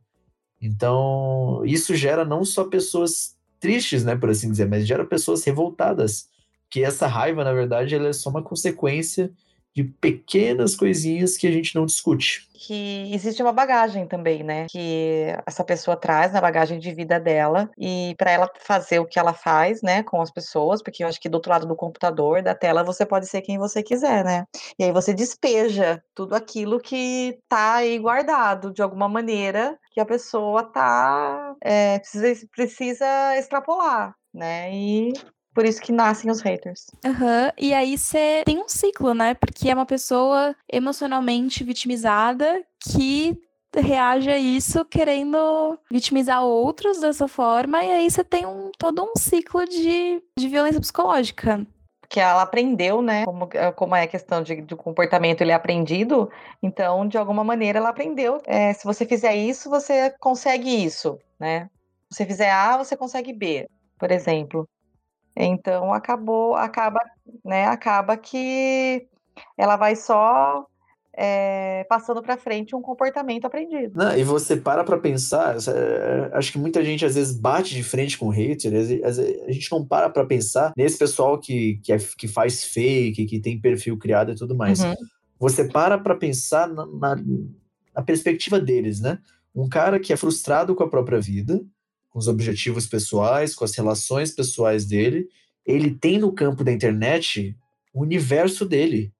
[0.61, 6.27] Então, isso gera não só pessoas tristes, né, por assim dizer, mas gera pessoas revoltadas
[6.69, 9.31] que essa raiva, na verdade, ela é só uma consequência
[9.75, 12.47] de pequenas coisinhas que a gente não discute.
[12.53, 14.67] Que existe uma bagagem também, né?
[14.69, 19.19] Que essa pessoa traz na bagagem de vida dela e para ela fazer o que
[19.19, 22.41] ela faz, né, com as pessoas, porque eu acho que do outro lado do computador,
[22.41, 24.45] da tela, você pode ser quem você quiser, né?
[24.79, 30.05] E aí você despeja tudo aquilo que tá aí guardado de alguma maneira que a
[30.05, 34.73] pessoa tá é, precisa, precisa extrapolar, né?
[34.73, 35.13] E
[35.55, 36.91] por isso que nascem os haters.
[37.03, 37.51] Aham, uhum.
[37.57, 39.33] e aí você tem um ciclo, né?
[39.33, 43.41] Porque é uma pessoa emocionalmente vitimizada que
[43.73, 49.13] reage a isso querendo vitimizar outros dessa forma, e aí você tem um, todo um
[49.17, 51.65] ciclo de, de violência psicológica.
[52.07, 53.25] Que ela aprendeu, né?
[53.25, 56.29] Como, como é a questão de, de comportamento, ele é aprendido,
[56.61, 58.41] então, de alguma maneira, ela aprendeu.
[58.45, 61.69] É, se você fizer isso, você consegue isso, né?
[62.09, 64.67] Se você fizer A, você consegue B, por exemplo.
[65.35, 66.99] Então acabou, acaba,
[67.43, 67.65] né?
[67.65, 69.07] Acaba que
[69.57, 70.65] ela vai só
[71.17, 73.97] é, passando para frente um comportamento aprendido.
[73.97, 77.83] Não, e você para para pensar, é, acho que muita gente às vezes bate de
[77.83, 78.71] frente com o hater,
[79.03, 83.39] a gente não para para pensar nesse pessoal que, que, é, que faz fake, que
[83.39, 84.83] tem perfil criado e tudo mais.
[84.83, 84.93] Uhum.
[85.39, 87.15] Você para para pensar na, na,
[87.95, 89.19] na perspectiva deles, né?
[89.55, 91.61] Um cara que é frustrado com a própria vida,
[92.15, 95.27] com os objetivos pessoais, com as relações pessoais dele.
[95.65, 97.53] Ele tem no campo da internet
[97.93, 99.11] o universo dele.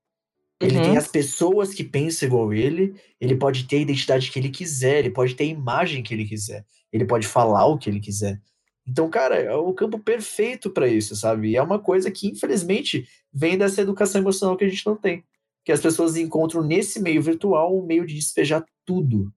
[0.61, 0.83] Ele uhum.
[0.83, 4.99] tem as pessoas que pensam igual ele, ele pode ter a identidade que ele quiser,
[4.99, 8.41] ele pode ter a imagem que ele quiser, ele pode falar o que ele quiser.
[8.87, 11.49] Então, cara, é o campo perfeito para isso, sabe?
[11.49, 15.21] E é uma coisa que, infelizmente, vem dessa educação emocional que a gente não tem.
[15.65, 19.33] Que as pessoas encontram nesse meio virtual um meio de despejar tudo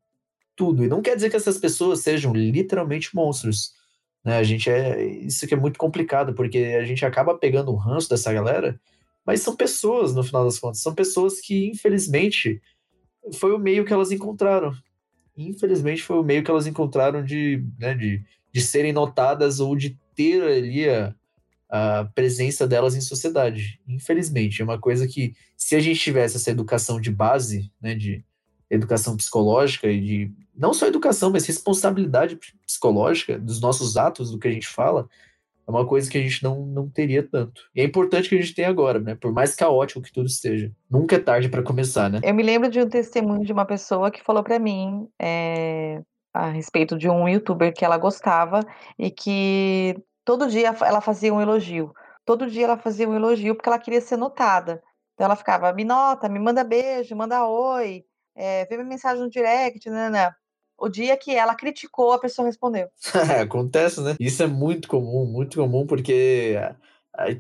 [0.59, 0.85] tudo.
[0.85, 3.73] E não quer dizer que essas pessoas sejam literalmente monstros.
[4.25, 4.37] Né?
[4.37, 5.07] A gente é.
[5.07, 8.79] Isso que é muito complicado, porque a gente acaba pegando o ranço dessa galera,
[9.25, 10.81] mas são pessoas, no final das contas.
[10.81, 12.61] São pessoas que, infelizmente,
[13.35, 14.75] foi o meio que elas encontraram.
[15.37, 19.97] Infelizmente, foi o meio que elas encontraram de, né, de, de serem notadas ou de
[20.17, 21.15] ter ali a,
[21.69, 23.81] a presença delas em sociedade.
[23.87, 28.25] Infelizmente, é uma coisa que, se a gente tivesse essa educação de base, né, de
[28.71, 34.49] educação psicológica e de não só educação, mas responsabilidade psicológica dos nossos atos, do que
[34.49, 35.09] a gente fala,
[35.67, 37.63] é uma coisa que a gente não, não teria tanto.
[37.75, 39.15] E é importante que a gente tenha agora, né?
[39.15, 40.73] Por mais caótico que tudo esteja.
[40.91, 42.21] Nunca é tarde para começar, né?
[42.23, 46.03] Eu me lembro de um testemunho de uma pessoa que falou para mim é,
[46.33, 48.61] a respeito de um youtuber que ela gostava
[48.99, 49.95] e que
[50.25, 51.93] todo dia ela fazia um elogio.
[52.25, 54.83] Todo dia ela fazia um elogio porque ela queria ser notada.
[55.15, 58.05] Então ela ficava, me nota, me manda beijo, manda oi,
[58.39, 60.31] é, vê minha mensagem no direct, né, né?
[60.79, 62.89] O dia que ela criticou, a pessoa respondeu.
[63.43, 64.15] Acontece, né?
[64.21, 66.55] Isso é muito comum, muito comum, porque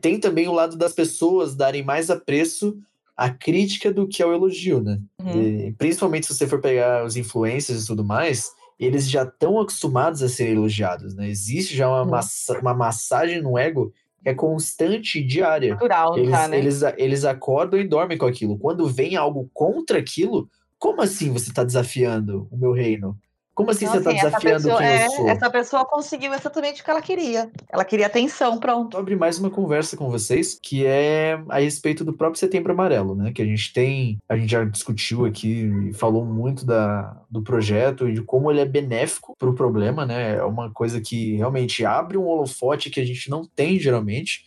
[0.01, 2.77] tem também o lado das pessoas darem mais apreço
[3.17, 5.01] à crítica do que ao elogio, né?
[5.23, 5.41] Uhum.
[5.41, 10.21] E, principalmente se você for pegar os influencers e tudo mais, eles já estão acostumados
[10.21, 11.29] a ser elogiados, né?
[11.29, 12.11] Existe já uma, uhum.
[12.11, 15.75] massa, uma massagem no ego que é constante e diária.
[15.75, 16.59] Natural, eles, tá, né?
[16.59, 18.59] eles, eles acordam e dormem com aquilo.
[18.59, 20.49] Quando vem algo contra aquilo,
[20.79, 23.19] como assim você está desafiando o meu reino?
[23.59, 25.29] Como assim então, você está assim, desafiando pessoa, quem é, eu sou?
[25.29, 27.51] Essa pessoa conseguiu exatamente o que ela queria.
[27.69, 28.93] Ela queria atenção, pronto.
[28.93, 33.17] Vou abrir mais uma conversa com vocês, que é a respeito do próprio Setembro Amarelo,
[33.17, 33.33] né?
[33.33, 38.09] Que a gente tem, a gente já discutiu aqui e falou muito da, do projeto
[38.09, 40.37] e de como ele é benéfico para o problema, né?
[40.37, 44.45] É uma coisa que realmente abre um holofote que a gente não tem geralmente.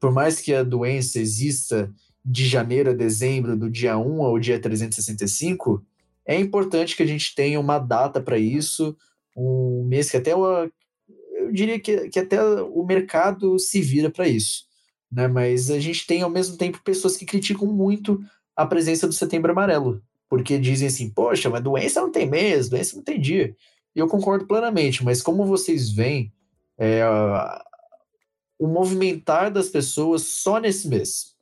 [0.00, 1.92] Por mais que a doença exista
[2.28, 5.80] de janeiro a dezembro, do dia 1 ao dia 365,
[6.26, 8.96] é importante que a gente tenha uma data para isso,
[9.36, 10.68] um mês que até o,
[11.36, 14.64] eu diria que, que até o mercado se vira para isso.
[15.10, 15.28] Né?
[15.28, 18.20] Mas a gente tem, ao mesmo tempo, pessoas que criticam muito
[18.56, 22.96] a presença do Setembro Amarelo, porque dizem assim, poxa, mas doença não tem mês, doença
[22.96, 23.54] não tem dia.
[23.94, 26.32] E eu concordo plenamente, mas como vocês veem
[26.76, 27.02] é,
[28.58, 31.35] o movimentar das pessoas só nesse mês?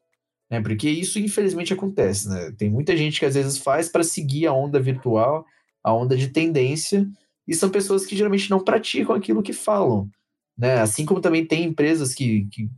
[0.50, 0.60] Né?
[0.60, 2.52] Porque isso infelizmente acontece, né?
[2.56, 5.44] Tem muita gente que às vezes faz para seguir a onda virtual,
[5.82, 7.06] a onda de tendência,
[7.46, 10.08] e são pessoas que geralmente não praticam aquilo que falam.
[10.56, 10.80] Né?
[10.80, 12.70] Assim como também tem empresas que, que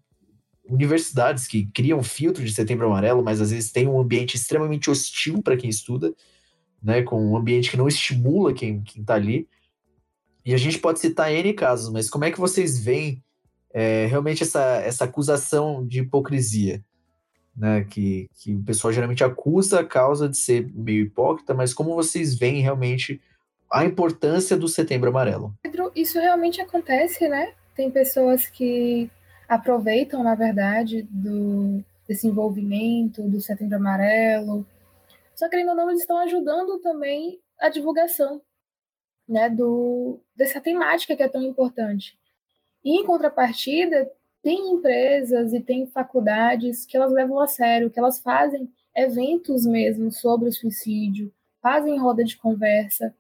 [0.69, 5.43] universidades que criam filtro de setembro amarelo, mas às vezes tem um ambiente extremamente hostil
[5.43, 6.12] para quem estuda,
[6.83, 9.49] né, com um ambiente que não estimula quem está ali.
[10.45, 13.23] E a gente pode citar N casos, mas como é que vocês veem
[13.73, 16.85] é, realmente essa, essa acusação de hipocrisia?
[17.57, 21.95] Né, que, que o pessoal geralmente acusa a causa de ser meio hipócrita, mas como
[21.95, 23.19] vocês veem realmente
[23.73, 25.55] a importância do setembro amarelo?
[25.63, 27.55] Pedro, isso realmente acontece, né?
[27.75, 29.11] Tem pessoas que
[29.49, 34.67] aproveitam, na verdade, do desenvolvimento do Setembro Amarelo.
[35.35, 38.41] Só que, ainda não, eles estão ajudando também a divulgação
[39.29, 42.19] né, do, dessa temática que é tão importante.
[42.85, 44.11] E, em contrapartida,
[44.47, 50.12] tem empresas e tem faculdades que elas levam a sério, que elas fazem eventos mesmo
[50.12, 53.12] sobre o suicídio, fazem roda de conversa,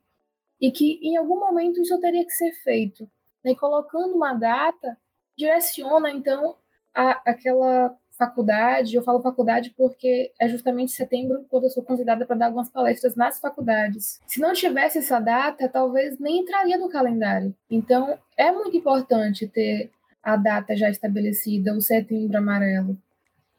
[0.60, 3.10] e que em algum momento isso teria que ser feito.
[3.44, 3.56] Né?
[3.56, 4.96] colocando uma data
[5.36, 6.54] direciona, então,
[6.94, 12.36] a, aquela faculdade, eu falo faculdade porque é justamente setembro quando eu sou convidada para
[12.36, 14.20] dar algumas palestras nas faculdades.
[14.28, 17.52] Se não tivesse essa data, talvez nem entraria no calendário.
[17.68, 19.90] Então, é muito importante ter
[20.26, 23.00] a data já estabelecida, o setembro amarelo.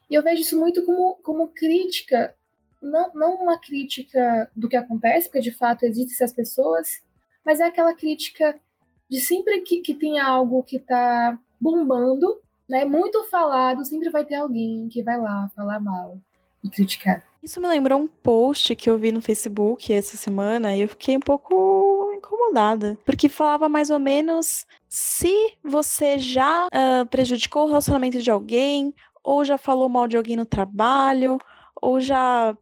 [0.09, 2.36] E eu vejo isso muito como, como crítica,
[2.82, 7.01] não, não uma crítica do que acontece, porque de fato existem essas pessoas,
[7.45, 8.59] mas é aquela crítica
[9.09, 14.36] de sempre que, que tem algo que está bombando, né, muito falado, sempre vai ter
[14.36, 16.20] alguém que vai lá falar mal
[16.61, 17.26] e criticar.
[17.42, 21.16] Isso me lembrou um post que eu vi no Facebook essa semana e eu fiquei
[21.16, 28.22] um pouco incomodada, porque falava mais ou menos se você já uh, prejudicou o relacionamento
[28.22, 31.38] de alguém, ou já falou mal de alguém no trabalho,
[31.82, 32.58] ou já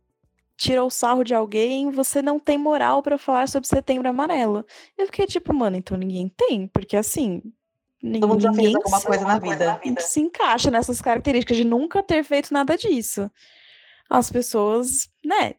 [0.58, 4.66] tirou sarro de alguém, você não tem moral para falar sobre Setembro Amarelo.
[4.98, 7.42] Eu fiquei tipo, mano, então ninguém tem, porque assim,
[8.02, 9.80] Todo mundo já fez alguma coisa na vida.
[10.00, 13.30] Se encaixa nessas características de nunca ter feito nada disso.
[14.10, 15.56] As pessoas, né?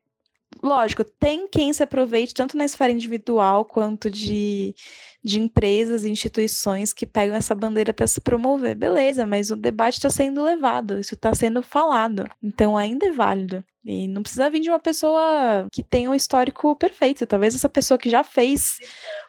[0.63, 4.75] Lógico, tem quem se aproveite tanto na esfera individual quanto de,
[5.23, 8.75] de empresas e instituições que pegam essa bandeira para se promover.
[8.75, 12.27] Beleza, mas o debate está sendo levado, isso está sendo falado.
[12.43, 13.63] Então ainda é válido.
[13.85, 17.25] E não precisa vir de uma pessoa que tenha um histórico perfeito.
[17.25, 18.79] Talvez essa pessoa que já fez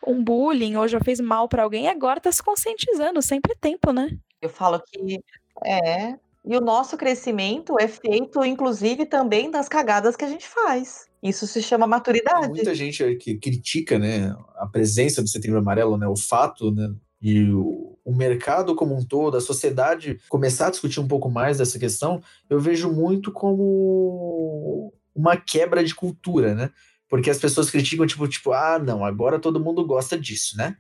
[0.06, 3.22] um bullying ou já fez mal para alguém agora está se conscientizando.
[3.22, 4.18] Sempre é tempo, né?
[4.42, 5.20] Eu falo que
[5.64, 6.18] é.
[6.48, 11.08] E o nosso crescimento é feito, inclusive, também das cagadas que a gente faz.
[11.22, 12.48] Isso se chama maturidade.
[12.48, 17.44] Muita gente que critica, né, a presença do Setembro Amarelo, né, o fato, né, e
[17.52, 21.78] o, o, mercado como um todo, a sociedade começar a discutir um pouco mais dessa
[21.78, 26.70] questão, eu vejo muito como uma quebra de cultura, né?
[27.10, 30.78] Porque as pessoas criticam, tipo, tipo, ah, não, agora todo mundo gosta disso, né?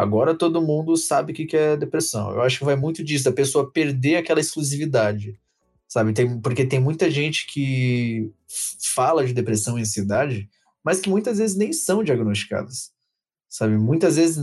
[0.00, 2.30] Agora todo mundo sabe o que é depressão.
[2.32, 5.38] Eu acho que vai muito disso, da pessoa perder aquela exclusividade,
[5.88, 6.12] sabe?
[6.12, 8.30] Tem, porque tem muita gente que
[8.94, 10.48] fala de depressão e ansiedade,
[10.82, 12.92] mas que muitas vezes nem são diagnosticadas
[13.50, 13.76] sabe?
[13.76, 14.38] Muitas vezes,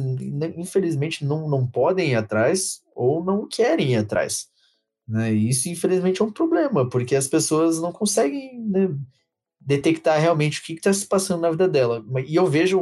[0.58, 4.50] infelizmente, não, não podem ir atrás ou não querem ir atrás.
[5.08, 5.34] Né?
[5.34, 8.90] E isso, infelizmente, é um problema, porque as pessoas não conseguem né,
[9.68, 12.02] detectar realmente o que está se passando na vida dela.
[12.26, 12.82] E eu vejo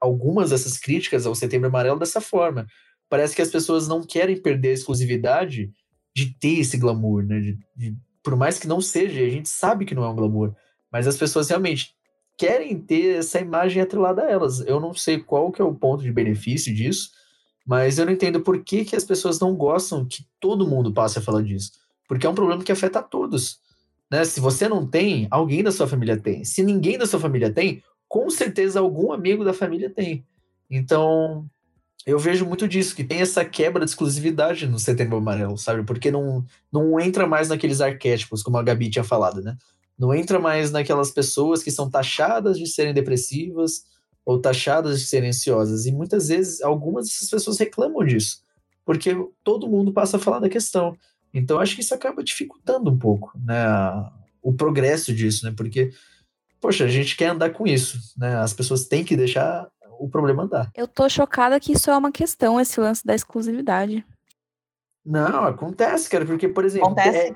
[0.00, 2.68] algumas dessas críticas ao Setembro Amarelo dessa forma.
[3.10, 5.72] Parece que as pessoas não querem perder a exclusividade
[6.14, 7.40] de ter esse glamour, né?
[7.40, 10.54] De, de, por mais que não seja, a gente sabe que não é um glamour,
[10.90, 11.92] mas as pessoas realmente
[12.38, 14.60] querem ter essa imagem atrelada a elas.
[14.60, 17.10] Eu não sei qual que é o ponto de benefício disso,
[17.66, 21.18] mas eu não entendo por que, que as pessoas não gostam que todo mundo passe
[21.18, 21.72] a falar disso.
[22.06, 23.63] Porque é um problema que afeta a todos.
[24.14, 24.24] Né?
[24.24, 26.44] Se você não tem, alguém da sua família tem.
[26.44, 30.24] Se ninguém da sua família tem, com certeza algum amigo da família tem.
[30.70, 31.44] Então,
[32.06, 35.82] eu vejo muito disso, que tem essa quebra de exclusividade no Setembro Amarelo, sabe?
[35.82, 39.56] Porque não, não entra mais naqueles arquétipos, como a Gabi tinha falado, né?
[39.98, 43.84] Não entra mais naquelas pessoas que são taxadas de serem depressivas
[44.24, 45.86] ou taxadas de serem ansiosas.
[45.86, 48.44] E muitas vezes, algumas dessas pessoas reclamam disso,
[48.84, 49.12] porque
[49.42, 50.96] todo mundo passa a falar da questão.
[51.34, 53.66] Então, acho que isso acaba dificultando um pouco né,
[54.40, 55.52] o progresso disso, né?
[55.56, 55.90] Porque,
[56.60, 58.36] poxa, a gente quer andar com isso, né?
[58.36, 59.68] As pessoas têm que deixar
[59.98, 60.70] o problema andar.
[60.74, 64.04] Eu tô chocada que isso é uma questão, esse lance da exclusividade.
[65.04, 67.18] Não, acontece, cara, porque, por exemplo, acontece.
[67.18, 67.34] É,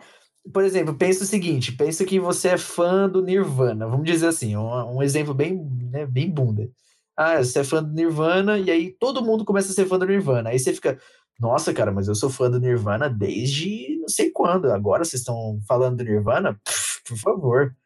[0.53, 4.57] por exemplo, pensa o seguinte: pensa que você é fã do Nirvana, vamos dizer assim,
[4.57, 6.70] um, um exemplo bem, né, bem bunda.
[7.16, 10.07] Ah, você é fã do Nirvana, e aí todo mundo começa a ser fã do
[10.07, 10.51] Nirvana.
[10.51, 10.99] Aí você fica,
[11.39, 14.72] nossa, cara, mas eu sou fã do Nirvana desde não sei quando.
[14.72, 16.59] Agora vocês estão falando do Nirvana?
[16.64, 17.76] Pff, por favor.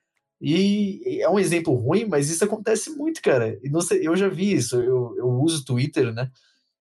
[0.40, 3.58] E é um exemplo ruim, mas isso acontece muito, cara.
[3.62, 6.30] E sei, eu já vi isso, eu, eu uso Twitter, né?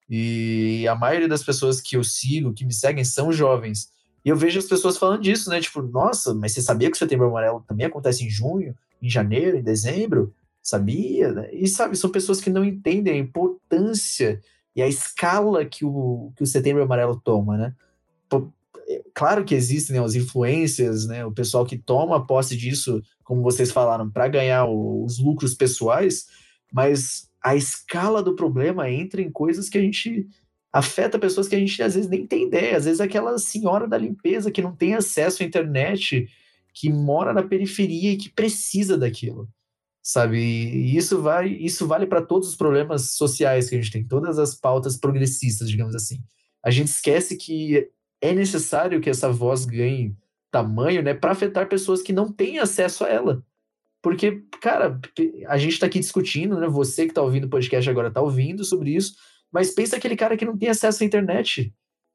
[0.09, 3.89] E a maioria das pessoas que eu sigo, que me seguem, são jovens.
[4.25, 5.61] E eu vejo as pessoas falando disso, né?
[5.61, 9.57] Tipo, nossa, mas você sabia que o setembro amarelo também acontece em junho, em janeiro,
[9.57, 10.33] em dezembro?
[10.61, 11.31] Sabia?
[11.31, 11.53] Né?
[11.53, 14.41] E sabe, são pessoas que não entendem a importância
[14.75, 17.75] e a escala que o, que o setembro amarelo toma, né?
[18.91, 21.25] É, claro que existem né, as influências, né?
[21.25, 26.27] O pessoal que toma posse disso, como vocês falaram, para ganhar os lucros pessoais,
[26.71, 30.27] mas a escala do problema entra em coisas que a gente
[30.71, 32.77] afeta pessoas que a gente às vezes nem tem ideia.
[32.77, 36.27] Às vezes aquela senhora da limpeza que não tem acesso à internet,
[36.73, 39.49] que mora na periferia e que precisa daquilo.
[40.03, 40.39] Sabe?
[40.39, 44.39] E isso vai, isso vale para todos os problemas sociais que a gente tem, todas
[44.39, 46.17] as pautas progressistas, digamos assim.
[46.63, 47.89] A gente esquece que
[48.21, 50.15] é necessário que essa voz ganhe
[50.51, 53.43] tamanho, né, para afetar pessoas que não têm acesso a ela.
[54.01, 54.99] Porque, cara,
[55.47, 56.67] a gente está aqui discutindo, né?
[56.67, 59.13] Você que está ouvindo o podcast agora está ouvindo sobre isso,
[59.51, 61.73] mas pensa aquele cara que não tem acesso à internet,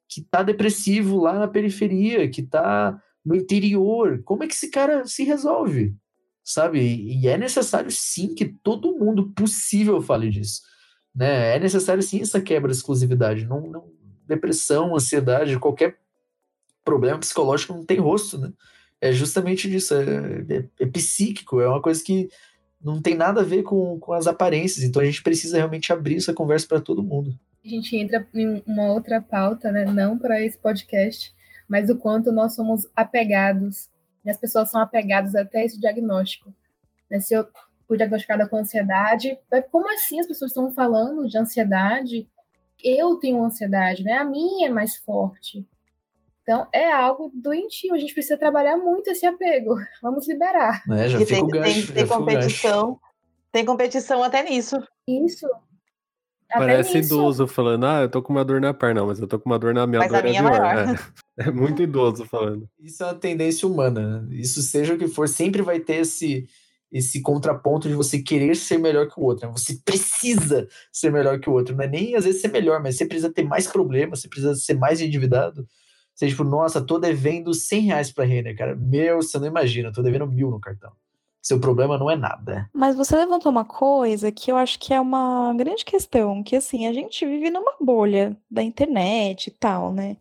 [0.09, 4.20] que está depressivo lá na periferia, que está no interior.
[4.24, 5.95] Como é que esse cara se resolve?
[6.47, 6.78] Sabe?
[6.78, 10.62] E é necessário sim que todo mundo possível fale disso.
[11.12, 11.57] Né?
[11.57, 13.44] É necessário sim essa quebra de exclusividade.
[13.44, 13.90] Não, não,
[14.28, 15.99] depressão, ansiedade, qualquer
[16.84, 18.53] problema psicológico não tem rosto, né?
[19.01, 20.05] É justamente disso, é,
[20.49, 22.28] é, é, psíquico, é uma coisa que
[22.80, 26.16] não tem nada a ver com, com as aparências, então a gente precisa realmente abrir
[26.16, 27.36] essa conversa para todo mundo.
[27.64, 29.84] A gente entra em uma outra pauta, né?
[29.84, 31.34] Não para esse podcast,
[31.68, 33.90] mas o quanto nós somos apegados,
[34.26, 36.52] e as pessoas são apegadas até esse diagnóstico.
[37.08, 37.20] Né?
[37.20, 37.46] Se eu
[37.88, 39.38] fui diagnosticada com ansiedade,
[39.70, 42.28] como assim as pessoas estão falando de ansiedade?
[42.82, 44.14] eu tenho ansiedade, né?
[44.14, 45.66] A minha é mais forte.
[46.42, 47.94] Então, é algo doentio.
[47.94, 49.74] A gente precisa trabalhar muito esse apego.
[50.00, 50.82] Vamos liberar.
[50.92, 51.86] É, já e fica tem, o gancho.
[51.86, 53.00] Tem, tem competição.
[53.50, 54.80] Tem competição até nisso.
[55.08, 55.48] Isso.
[56.49, 59.51] Parece idoso falando, ah, eu tô com uma dor na perna, mas eu tô com
[59.51, 60.97] uma dor na minha mas dor a minha é maior.
[61.38, 61.47] É.
[61.49, 62.68] é muito idoso falando.
[62.78, 64.22] Isso é uma tendência humana.
[64.22, 64.36] Né?
[64.36, 66.47] Isso seja o que for, sempre vai ter esse
[66.92, 69.47] esse contraponto de você querer ser melhor que o outro.
[69.47, 69.53] Né?
[69.57, 71.74] Você precisa ser melhor que o outro.
[71.74, 74.55] Não é nem às vezes ser melhor, mas você precisa ter mais problemas, você precisa
[74.55, 75.66] ser mais endividado.
[76.14, 78.74] Você, tipo, nossa, tô devendo 100 reais pra Renner, cara.
[78.74, 80.92] Meu, você não imagina, tô devendo mil no cartão.
[81.47, 82.68] Seu problema não é nada.
[82.74, 86.88] Mas você levantou uma coisa que eu acho que é uma grande questão, que assim,
[86.88, 90.16] a gente vive numa bolha da internet e tal, né?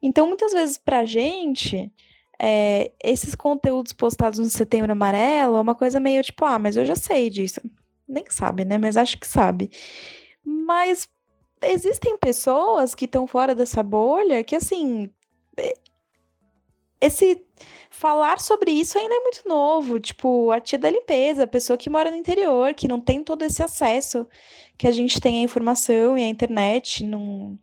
[0.00, 1.92] Então, muitas vezes pra gente,
[2.40, 6.86] é, esses conteúdos postados no Setembro Amarelo é uma coisa meio tipo, ah, mas eu
[6.86, 7.60] já sei disso.
[8.06, 8.78] Nem sabe, né?
[8.78, 9.68] Mas acho que sabe.
[10.44, 11.08] Mas
[11.60, 15.10] existem pessoas que estão fora dessa bolha que, assim,
[15.56, 15.74] é,
[17.00, 17.44] esse
[18.02, 20.00] falar sobre isso ainda é muito novo.
[20.00, 23.44] Tipo, a tia da limpeza, a pessoa que mora no interior, que não tem todo
[23.44, 24.26] esse acesso
[24.76, 27.56] que a gente tem à informação e à internet, não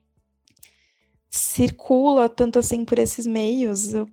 [1.30, 3.94] circula tanto assim por esses meios.
[3.94, 4.06] É,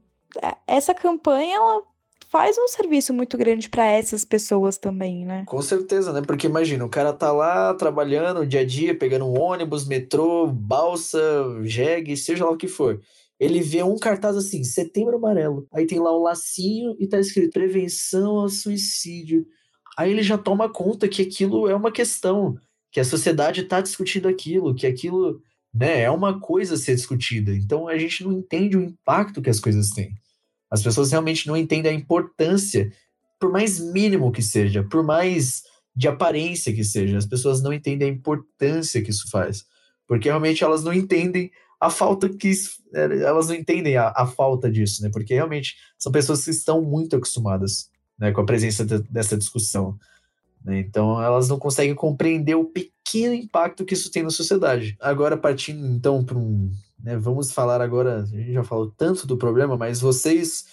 [0.67, 1.83] essa campanha ela
[2.29, 5.45] faz um serviço muito grande para essas pessoas também, né?
[5.47, 6.23] Com certeza, né?
[6.27, 11.21] Porque imagina, o cara tá lá trabalhando dia a dia, pegando um ônibus, metrô, balsa,
[11.63, 13.01] jegue, seja lá o que for.
[13.39, 15.67] Ele vê um cartaz assim, setembro amarelo.
[15.73, 19.47] Aí tem lá um lacinho e tá escrito prevenção ao suicídio.
[19.99, 22.57] Aí ele já toma conta que aquilo é uma questão,
[22.91, 25.41] que a sociedade tá discutindo aquilo, que aquilo
[25.75, 27.55] né, é uma coisa a ser discutida.
[27.55, 30.15] Então a gente não entende o impacto que as coisas têm.
[30.71, 32.91] As pessoas realmente não entendem a importância,
[33.39, 35.63] por mais mínimo que seja, por mais
[35.95, 39.65] de aparência que seja, as pessoas não entendem a importância que isso faz.
[40.07, 41.51] Porque realmente elas não entendem
[41.81, 42.53] a falta que
[42.95, 45.11] é, elas não entendem a, a, falta disso, né?
[45.13, 49.99] Porque realmente são pessoas que estão muito acostumadas né, com a presença de, dessa discussão.
[50.65, 50.79] Né?
[50.81, 54.97] Então elas não conseguem compreender o pequeno impacto que isso tem na sociedade.
[55.01, 56.71] Agora, partindo então para um
[57.07, 57.17] né?
[57.17, 60.67] Vamos falar agora, a gente já falou tanto do problema, mas vocês,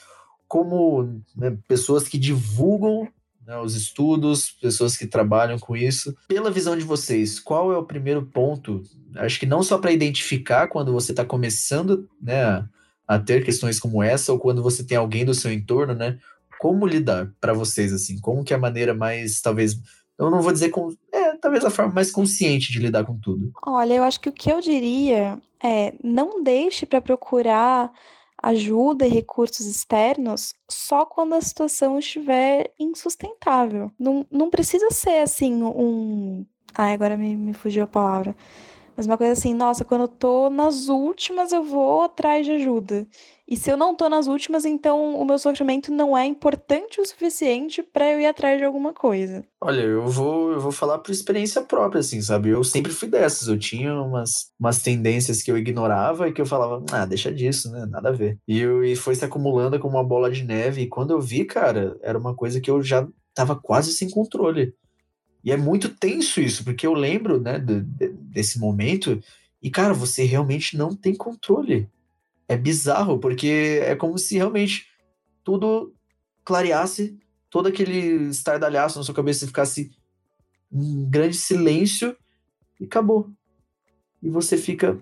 [0.47, 3.08] como né, pessoas que divulgam
[3.45, 7.85] né, os estudos, pessoas que trabalham com isso, pela visão de vocês, qual é o
[7.85, 8.81] primeiro ponto?
[9.15, 12.65] Acho que não só para identificar quando você está começando né,
[13.07, 16.17] a ter questões como essa, ou quando você tem alguém do seu entorno, né?
[16.59, 18.19] Como lidar para vocês, assim?
[18.19, 19.77] Como que é a maneira mais, talvez,
[20.17, 20.95] eu não vou dizer com.
[21.11, 23.51] É, talvez a forma mais consciente de lidar com tudo.
[23.65, 27.91] Olha, eu acho que o que eu diria é não deixe para procurar
[28.43, 33.89] ajuda e recursos externos só quando a situação estiver insustentável.
[33.97, 36.45] Não, não precisa ser assim um.
[36.75, 38.35] Ai, agora me, me fugiu a palavra.
[38.95, 43.07] Mas uma coisa assim, nossa, quando eu tô nas últimas, eu vou atrás de ajuda.
[43.45, 47.05] E se eu não tô nas últimas, então o meu sofrimento não é importante o
[47.05, 49.43] suficiente para eu ir atrás de alguma coisa.
[49.59, 52.49] Olha, eu vou, eu vou falar por experiência própria, assim, sabe?
[52.49, 53.49] Eu sempre fui dessas.
[53.49, 57.69] Eu tinha umas, umas tendências que eu ignorava e que eu falava, ah, deixa disso,
[57.69, 57.85] né?
[57.85, 58.39] Nada a ver.
[58.47, 60.83] E, eu, e foi se acumulando como uma bola de neve.
[60.83, 64.73] E quando eu vi, cara, era uma coisa que eu já tava quase sem controle.
[65.43, 69.21] E é muito tenso isso, porque eu lembro, né, de, de, desse momento.
[69.61, 71.89] E, cara, você realmente não tem controle
[72.47, 74.87] é bizarro, porque é como se realmente
[75.43, 75.93] tudo
[76.43, 77.17] clareasse,
[77.49, 79.91] todo aquele estardalhaço na sua cabeça ficasse
[80.71, 82.15] um grande silêncio
[82.79, 83.29] e acabou.
[84.21, 84.99] E você fica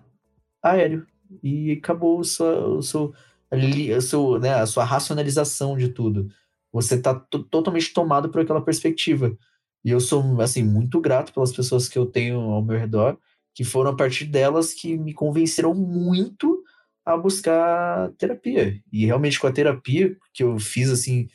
[0.62, 1.06] aéreo.
[1.42, 3.14] E acabou o seu, o seu,
[3.52, 6.30] o seu, né, a sua racionalização de tudo.
[6.74, 9.38] Você está totalmente tomado por aquela perspectiva.
[9.84, 13.18] E eu sou, assim, muito grato pelas pessoas que eu tenho ao meu redor,
[13.54, 16.64] que foram a partir delas que me convenceram muito
[17.06, 18.82] a buscar terapia.
[18.92, 21.28] E realmente com a terapia que eu fiz assim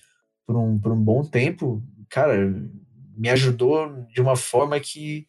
[0.46, 2.54] por um, por um bom tempo, cara,
[3.16, 5.26] me ajudou de uma forma que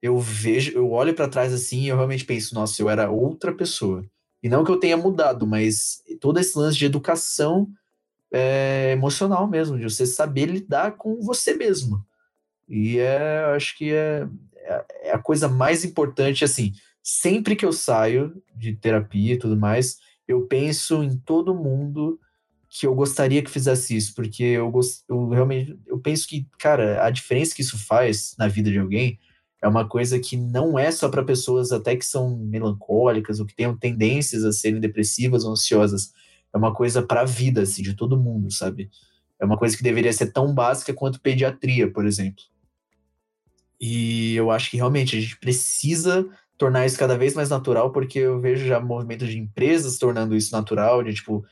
[0.00, 3.52] eu vejo, eu olho para trás assim e eu realmente penso, nossa, eu era outra
[3.52, 4.04] pessoa.
[4.42, 7.66] E não que eu tenha mudado, mas todo esse lance de educação
[8.30, 12.04] é, emocional mesmo, de você saber lidar com você mesmo.
[12.68, 16.72] E é, acho que é, é, é a coisa mais importante, assim,
[17.04, 22.18] sempre que eu saio de terapia e tudo mais, eu penso em todo mundo
[22.66, 25.04] que eu gostaria que fizesse isso, porque eu, gost...
[25.06, 29.20] eu realmente eu penso que, cara, a diferença que isso faz na vida de alguém
[29.62, 33.54] é uma coisa que não é só para pessoas até que são melancólicas ou que
[33.54, 36.12] tenham tendências a serem depressivas ou ansiosas.
[36.52, 38.90] É uma coisa para a vida, assim, de todo mundo, sabe?
[39.38, 42.44] É uma coisa que deveria ser tão básica quanto pediatria, por exemplo.
[43.80, 48.18] E eu acho que realmente a gente precisa tornar isso cada vez mais natural, porque
[48.18, 51.44] eu vejo já movimentos de empresas tornando isso natural, de tipo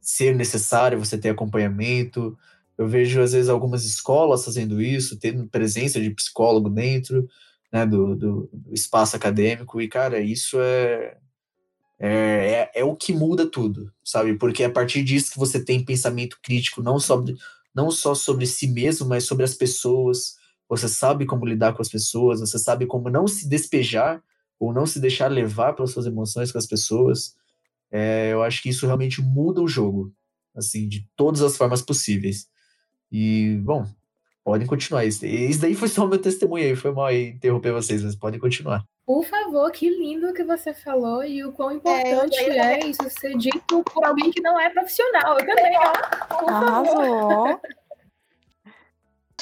[0.00, 2.36] ser necessário você ter acompanhamento.
[2.76, 7.28] Eu vejo às vezes algumas escolas fazendo isso, tendo presença de psicólogo dentro,
[7.72, 9.80] né, do, do, espaço acadêmico.
[9.80, 11.16] E cara, isso é,
[11.98, 14.34] é, é, é o que muda tudo, sabe?
[14.36, 17.36] Porque é a partir disso que você tem pensamento crítico, não sobre
[17.72, 20.36] não só sobre si mesmo, mas sobre as pessoas.
[20.68, 24.22] Você sabe como lidar com as pessoas, você sabe como não se despejar
[24.60, 27.34] ou não se deixar levar pelas suas emoções com as pessoas,
[27.90, 30.12] é, eu acho que isso realmente muda o jogo,
[30.54, 32.46] assim, de todas as formas possíveis.
[33.10, 33.86] E, bom,
[34.44, 35.06] podem continuar.
[35.06, 38.38] Isso, isso daí foi só o meu testemunho aí, foi mal interromper vocês, mas podem
[38.38, 38.84] continuar.
[39.06, 43.36] Por favor, que lindo que você falou e o quão importante é, é isso ser
[43.38, 45.38] dito por alguém que não é profissional.
[45.38, 46.36] Eu também, ó.
[46.38, 47.60] Por favor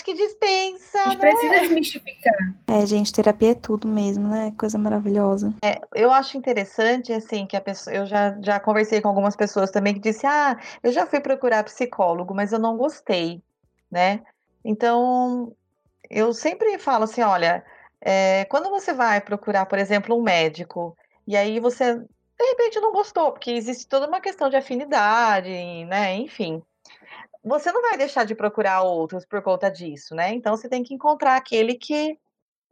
[0.09, 1.03] que dispensa.
[1.03, 1.31] A gente né?
[1.31, 2.35] precisa desmistificar.
[2.67, 4.55] É, gente, terapia é tudo mesmo, né?
[4.59, 5.55] Coisa maravilhosa.
[5.63, 7.95] É, eu acho interessante, assim, que a pessoa.
[7.95, 11.63] Eu já, já conversei com algumas pessoas também que disse: ah, eu já fui procurar
[11.65, 13.43] psicólogo, mas eu não gostei,
[13.91, 14.23] né?
[14.65, 15.53] Então,
[16.09, 17.63] eu sempre falo assim: olha,
[18.01, 20.97] é, quando você vai procurar, por exemplo, um médico,
[21.27, 25.51] e aí você de repente não gostou, porque existe toda uma questão de afinidade,
[25.85, 26.15] né?
[26.15, 26.63] Enfim
[27.43, 30.33] você não vai deixar de procurar outros por conta disso, né?
[30.33, 32.19] Então você tem que encontrar aquele que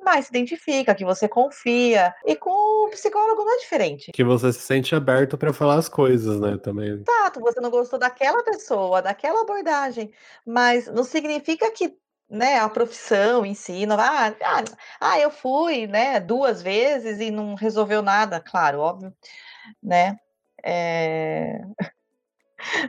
[0.03, 2.15] mais se identifica, que você confia.
[2.25, 2.51] E com
[2.87, 4.13] o psicólogo não é diferente.
[4.13, 6.59] Que você se sente aberto para falar as coisas, né?
[6.59, 6.91] Também.
[6.91, 10.13] Exato, você não gostou daquela pessoa, daquela abordagem,
[10.45, 11.97] mas não significa que
[12.29, 14.65] né, a profissão em si, não vai, ah, ah,
[15.01, 19.15] ah, eu fui, né, duas vezes e não resolveu nada, claro, óbvio,
[19.81, 20.19] né,
[20.63, 21.61] é...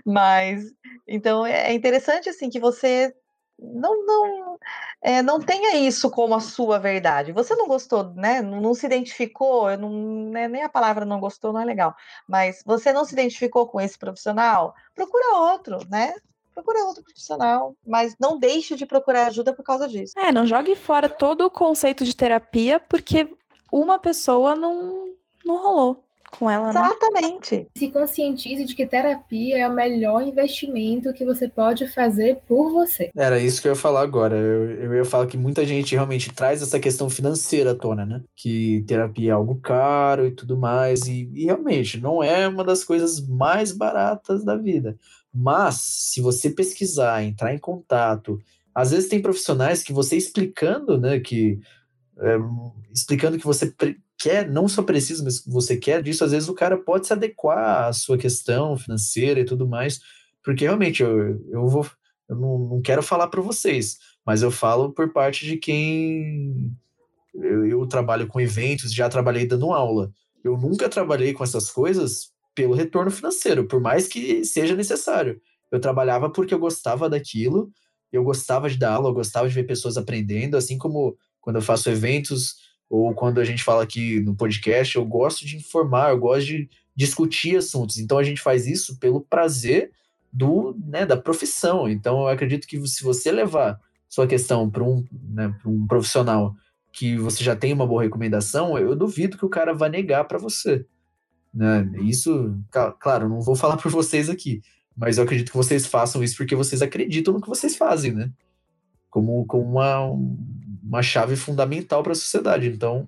[0.05, 0.63] Mas,
[1.07, 3.13] então, é, interessante, assim, que você
[3.59, 4.59] não não
[5.01, 7.31] é, não tenha isso como a sua verdade.
[7.31, 8.41] Você não gostou, né?
[8.41, 9.89] Não, não se identificou, não,
[10.29, 11.95] né, nem a palavra não gostou não é legal,
[12.27, 16.13] mas você não se identificou com esse profissional, procura outro, né?
[16.53, 20.17] Procura outro profissional, mas não deixe de procurar ajuda por causa disso.
[20.17, 23.31] É, não jogue fora todo o conceito de terapia porque
[23.71, 25.13] uma pessoa não,
[25.45, 26.79] não rolou com ela, né?
[26.79, 27.67] Exatamente.
[27.75, 33.09] Se conscientize de que terapia é o melhor investimento que você pode fazer por você.
[33.15, 34.35] Era isso que eu ia falar agora.
[34.35, 38.21] Eu, eu ia falar que muita gente realmente traz essa questão financeira à tona, né?
[38.35, 41.07] Que terapia é algo caro e tudo mais.
[41.07, 44.97] E, e realmente, não é uma das coisas mais baratas da vida.
[45.33, 48.39] Mas, se você pesquisar, entrar em contato,
[48.73, 51.59] às vezes tem profissionais que você explicando, né, que
[52.19, 52.37] é,
[52.93, 53.73] explicando que você
[54.17, 57.87] quer, não só precisa, mas você quer disso, às vezes o cara pode se adequar
[57.87, 59.99] à sua questão financeira e tudo mais,
[60.43, 61.85] porque realmente eu, eu vou,
[62.27, 66.75] eu não, não quero falar para vocês, mas eu falo por parte de quem
[67.35, 70.11] eu, eu trabalho com eventos, já trabalhei dando aula.
[70.43, 75.39] Eu nunca trabalhei com essas coisas pelo retorno financeiro, por mais que seja necessário.
[75.71, 77.71] Eu trabalhava porque eu gostava daquilo,
[78.11, 81.61] eu gostava de dar aula, eu gostava de ver pessoas aprendendo, assim como quando eu
[81.61, 82.55] faço eventos
[82.89, 86.69] ou quando a gente fala aqui no podcast, eu gosto de informar, eu gosto de
[86.95, 87.97] discutir assuntos.
[87.97, 89.91] Então a gente faz isso pelo prazer
[90.31, 91.87] do, né, da profissão.
[91.87, 96.55] Então eu acredito que se você levar sua questão para um, né, um profissional
[96.91, 100.39] que você já tem uma boa recomendação, eu duvido que o cara vá negar para
[100.39, 100.85] você.
[101.53, 101.89] Né?
[102.01, 102.57] Isso,
[102.99, 104.61] claro, não vou falar por vocês aqui,
[104.95, 108.31] mas eu acredito que vocês façam isso porque vocês acreditam no que vocês fazem, né?
[109.09, 110.11] Como, como uma,
[110.87, 112.67] uma chave fundamental para a sociedade.
[112.67, 113.07] Então,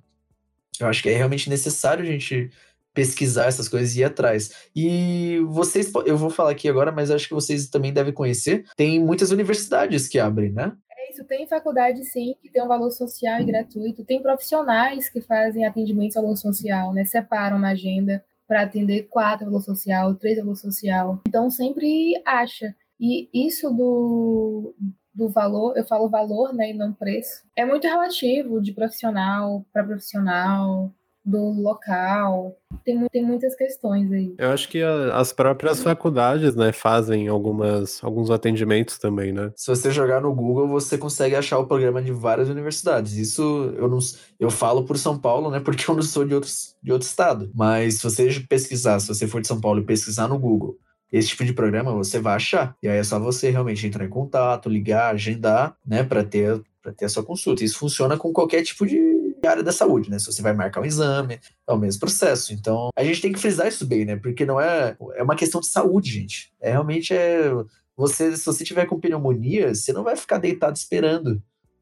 [0.80, 2.52] eu acho que é realmente necessário a gente
[2.94, 4.52] pesquisar essas coisas e ir atrás.
[4.76, 9.00] E vocês, eu vou falar aqui agora, mas acho que vocês também devem conhecer, tem
[9.00, 10.76] muitas universidades que abrem, né?
[10.92, 15.22] É isso, tem faculdade sim, que tem um valor social e gratuito, tem profissionais que
[15.22, 17.06] fazem atendimento ao valor social, né?
[17.06, 21.22] Separam na agenda para atender quatro valor social, três valor social.
[21.28, 22.76] Então sempre acha.
[23.00, 24.76] E isso do,
[25.14, 29.84] do valor, eu falo valor, né, e não preço, é muito relativo de profissional para
[29.84, 30.94] profissional,
[31.30, 32.58] do local.
[32.84, 34.34] Tem, tem muitas questões aí.
[34.38, 39.52] Eu acho que a, as próprias faculdades, né, fazem algumas, alguns atendimentos também, né?
[39.56, 43.14] Se você jogar no Google, você consegue achar o programa de várias universidades.
[43.14, 44.00] Isso eu não
[44.40, 47.52] eu falo por São Paulo, né, porque eu não sou de, outros, de outro estado.
[47.54, 50.78] Mas se você pesquisar, se você for de São Paulo e pesquisar no Google
[51.12, 52.76] esse tipo de programa você vai achar.
[52.82, 56.94] E aí é só você realmente entrar em contato, ligar, agendar, né, para ter para
[56.94, 57.64] ter a sua consulta.
[57.64, 58.98] Isso funciona com qualquer tipo de
[59.46, 60.18] área da saúde, né?
[60.18, 62.54] Se você vai marcar um exame, é o mesmo processo.
[62.54, 64.16] Então, a gente tem que frisar isso bem, né?
[64.16, 66.54] Porque não é é uma questão de saúde, gente.
[66.60, 67.52] É realmente é
[67.96, 71.42] você se você tiver com pneumonia, você não vai ficar deitado esperando,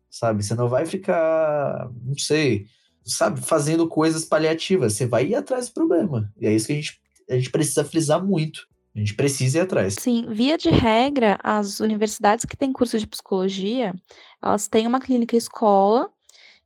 [0.09, 0.43] sabe?
[0.43, 2.65] Você não vai ficar, não sei,
[3.05, 4.93] sabe, fazendo coisas paliativas.
[4.93, 6.31] Você vai ir atrás do problema.
[6.39, 8.67] E é isso que a gente a gente precisa frisar muito.
[8.97, 9.95] A gente precisa ir atrás.
[9.99, 13.93] Sim, via de regra, as universidades que têm curso de psicologia,
[14.41, 16.09] elas têm uma clínica escola,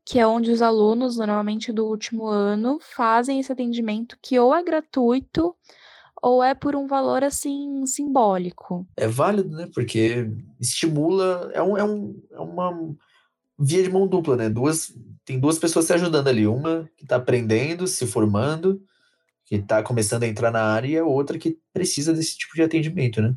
[0.06, 4.64] que é onde os alunos, normalmente do último ano, fazem esse atendimento que ou é
[4.64, 5.54] gratuito
[6.22, 8.88] ou é por um valor assim simbólico.
[8.96, 9.68] É válido, né?
[9.74, 12.96] Porque estimula, é, um, é, um, é uma
[13.60, 14.50] via de mão dupla, né?
[14.50, 14.94] Duas,
[15.26, 18.82] tem duas pessoas se ajudando ali, uma que está aprendendo, se formando,
[19.52, 22.62] que está começando a entrar na área, e a outra que precisa desse tipo de
[22.62, 23.36] atendimento, né?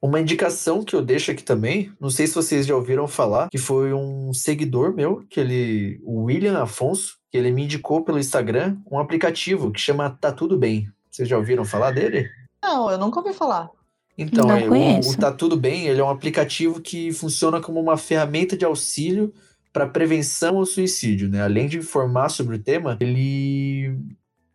[0.00, 3.58] Uma indicação que eu deixo aqui também, não sei se vocês já ouviram falar, que
[3.58, 8.78] foi um seguidor meu, que ele, o William Afonso, que ele me indicou pelo Instagram
[8.90, 10.88] um aplicativo que chama Tá Tudo Bem.
[11.10, 12.26] Vocês já ouviram falar dele?
[12.62, 13.68] Não, eu nunca ouvi falar.
[14.16, 17.98] Então, é, o, o Tá Tudo Bem, ele é um aplicativo que funciona como uma
[17.98, 19.30] ferramenta de auxílio
[19.74, 21.42] para prevenção ao suicídio, né?
[21.42, 23.94] Além de informar sobre o tema, ele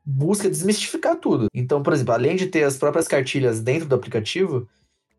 [0.05, 1.47] busca desmistificar tudo.
[1.53, 4.67] Então, por exemplo, além de ter as próprias cartilhas dentro do aplicativo,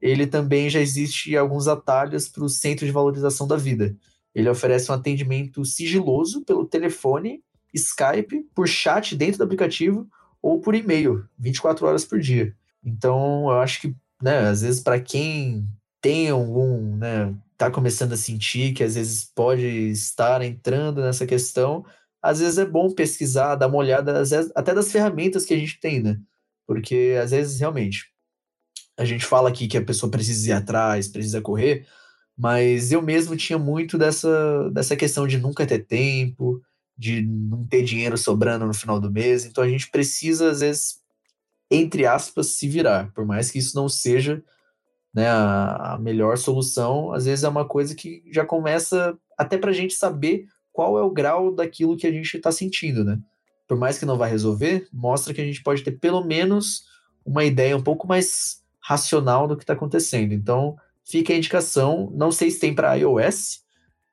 [0.01, 3.95] ele também já existe alguns atalhos para o Centro de Valorização da Vida.
[4.35, 7.43] Ele oferece um atendimento sigiloso pelo telefone,
[7.75, 10.09] Skype, por chat dentro do aplicativo
[10.43, 12.55] ou por e-mail, 24 horas por dia.
[12.83, 15.69] Então, eu acho que, né, às vezes para quem
[16.01, 21.85] tem algum, né, tá começando a sentir que às vezes pode estar entrando nessa questão,
[22.23, 25.81] às vezes é bom pesquisar, dar uma olhada, vezes, até das ferramentas que a gente
[25.81, 26.19] tem, né?
[26.67, 28.11] Porque às vezes, realmente,
[28.97, 31.87] a gente fala aqui que a pessoa precisa ir atrás, precisa correr,
[32.37, 36.63] mas eu mesmo tinha muito dessa, dessa questão de nunca ter tempo,
[36.97, 39.47] de não ter dinheiro sobrando no final do mês.
[39.47, 41.01] Então a gente precisa, às vezes,
[41.71, 43.11] entre aspas, se virar.
[43.15, 44.43] Por mais que isso não seja
[45.13, 49.75] né, a melhor solução, às vezes é uma coisa que já começa até para a
[49.75, 50.47] gente saber
[50.81, 53.19] qual é o grau daquilo que a gente está sentindo, né?
[53.69, 56.85] Por mais que não vá resolver, mostra que a gente pode ter pelo menos
[57.23, 60.33] uma ideia um pouco mais racional do que está acontecendo.
[60.33, 62.11] Então, fica a indicação.
[62.15, 63.61] Não sei se tem para iOS,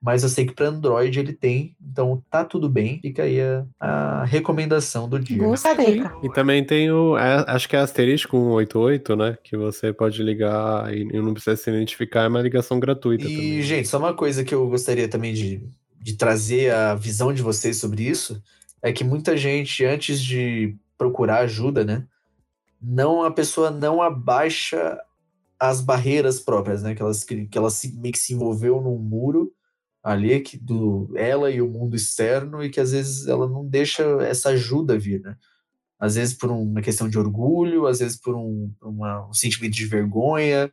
[0.02, 3.00] mas eu sei que para Android ele tem, então tá tudo bem.
[3.02, 5.38] Fica aí a, a recomendação do dia.
[5.38, 6.04] Gostei.
[6.22, 9.38] E também tem o, é, acho que é asterisco 188, né?
[9.42, 13.24] Que você pode ligar e não precisa se identificar, é uma ligação gratuita.
[13.24, 13.62] E, também.
[13.62, 15.62] gente, só uma coisa que eu gostaria também de
[16.08, 18.42] de trazer a visão de vocês sobre isso
[18.82, 22.08] é que muita gente, antes de procurar ajuda, né,
[22.82, 24.98] não a pessoa não abaixa
[25.60, 27.12] as barreiras próprias, né, que ela,
[27.52, 29.52] que ela se, meio que se envolveu num muro
[30.02, 34.04] ali que do ela e o mundo externo e que às vezes ela não deixa
[34.22, 35.36] essa ajuda vir, né?
[36.00, 39.86] Às vezes por uma questão de orgulho, às vezes por um, uma, um sentimento de
[39.86, 40.72] vergonha,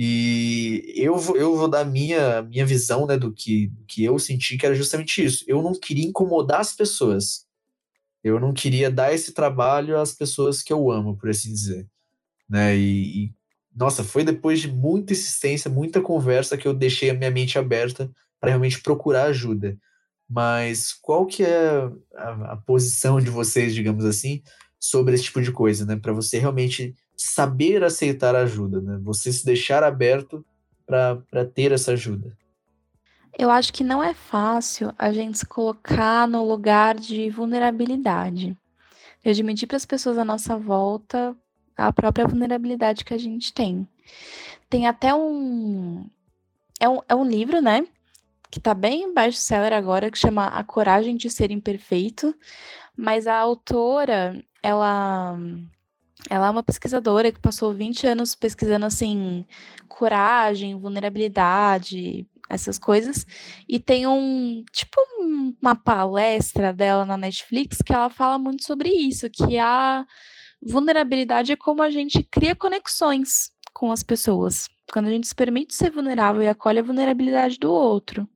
[0.00, 4.64] E eu, eu vou dar minha, minha visão né, do que, que eu senti, que
[4.64, 5.44] era justamente isso.
[5.48, 7.44] Eu não queria incomodar as pessoas.
[8.22, 11.84] Eu não queria dar esse trabalho às pessoas que eu amo, por assim dizer.
[12.48, 12.76] Né?
[12.76, 13.34] E, e
[13.74, 18.08] nossa, foi depois de muita insistência, muita conversa que eu deixei a minha mente aberta
[18.38, 19.76] para realmente procurar ajuda.
[20.30, 24.44] Mas qual que é a, a, posição de vocês, digamos assim,
[24.78, 25.96] sobre esse tipo de coisa, né?
[25.96, 28.98] Para você realmente saber aceitar ajuda, né?
[29.02, 30.44] Você se deixar aberto
[30.86, 32.36] para ter essa ajuda.
[33.38, 38.56] Eu acho que não é fácil a gente se colocar no lugar de vulnerabilidade.
[39.22, 41.36] De admitir para as pessoas à nossa volta
[41.78, 43.88] a própria vulnerabilidade que a gente tem.
[44.68, 46.10] Tem até um.
[46.80, 47.86] É um, é um livro, né?
[48.50, 52.34] Que tá bem best-seller agora, que chama A Coragem de Ser Imperfeito.
[52.96, 55.38] Mas a autora, ela
[56.28, 59.46] ela é uma pesquisadora que passou 20 anos pesquisando assim
[59.88, 63.26] coragem, vulnerabilidade, essas coisas.
[63.68, 65.00] E tem um tipo
[65.60, 70.04] uma palestra dela na Netflix que ela fala muito sobre isso, que a
[70.62, 74.68] vulnerabilidade é como a gente cria conexões com as pessoas.
[74.92, 78.28] Quando a gente se permite ser vulnerável e acolhe a vulnerabilidade do outro.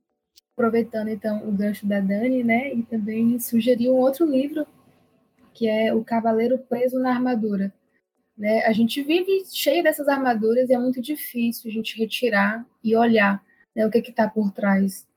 [0.53, 4.67] Aproveitando então o gancho da Dani, né, e também sugerir um outro livro
[5.53, 7.73] que é O Cavaleiro Preso na Armadura.
[8.37, 8.65] Né?
[8.65, 13.43] A gente vive cheio dessas armaduras e é muito difícil a gente retirar e olhar
[13.75, 15.07] né, o que está por trás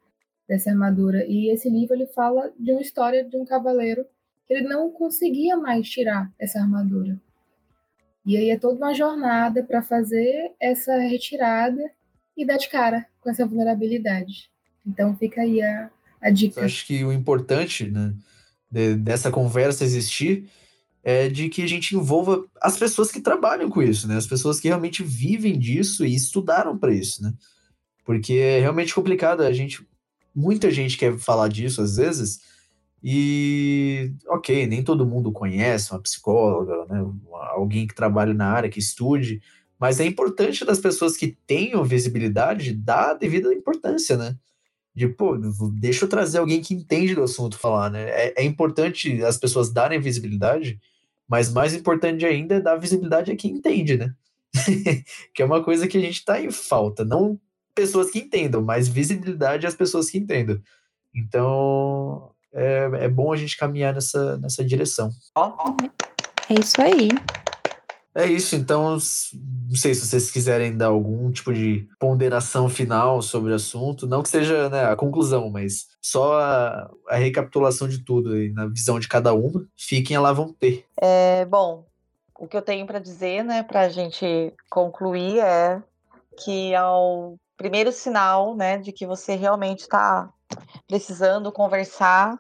[0.49, 1.25] dessa armadura.
[1.27, 4.07] E esse livro ele fala de uma história de um cavaleiro
[4.47, 7.19] que ele não conseguia mais tirar essa armadura.
[8.25, 11.83] E aí é toda uma jornada para fazer essa retirada
[12.37, 14.51] e dar de cara com essa vulnerabilidade.
[14.87, 16.61] Então fica aí a, a dica.
[16.61, 18.13] Eu acho que o importante né,
[18.77, 20.51] de, dessa conversa existir
[21.03, 24.17] é de que a gente envolva as pessoas que trabalham com isso, né?
[24.17, 27.33] As pessoas que realmente vivem disso e estudaram para isso, né?
[28.05, 29.41] Porque é realmente complicado.
[29.41, 29.87] A gente,
[30.35, 32.41] muita gente quer falar disso às vezes
[33.03, 37.03] e, ok, nem todo mundo conhece uma psicóloga, né?
[37.55, 39.41] Alguém que trabalha na área, que estude,
[39.79, 44.37] mas é importante das pessoas que tenham visibilidade dar a devida importância, né?
[44.97, 45.37] De, pô,
[45.75, 48.09] deixa eu trazer alguém que entende do assunto falar, né?
[48.09, 50.81] É, é importante as pessoas darem visibilidade,
[51.29, 54.15] mas mais importante ainda é dar visibilidade a quem entende, né?
[55.35, 57.05] que é uma coisa que a gente tá em falta.
[57.05, 57.39] Não
[57.75, 60.59] pessoas que entendam, mas visibilidade às pessoas que entendam.
[61.15, 65.11] Então, é, é bom a gente caminhar nessa, nessa direção.
[66.49, 67.09] É isso aí.
[68.17, 68.99] É isso, então, não
[69.77, 74.31] sei se vocês quiserem dar algum tipo de ponderação final sobre o assunto, não que
[74.31, 79.07] seja né, a conclusão, mas só a, a recapitulação de tudo aí, na visão de
[79.07, 80.87] cada uma, fiquem lá vão ter.
[80.99, 81.85] É, bom,
[82.39, 85.83] o que eu tenho para dizer, né, para a gente concluir é
[86.43, 90.33] que ao primeiro sinal, né, de que você realmente está
[90.89, 92.39] precisando conversar,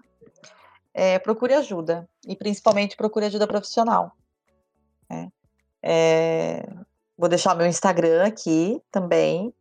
[0.95, 4.12] é, procure ajuda e principalmente procure ajuda profissional.
[5.11, 5.31] Né?
[5.89, 6.68] É,
[7.16, 9.55] vou deixar meu Instagram aqui também,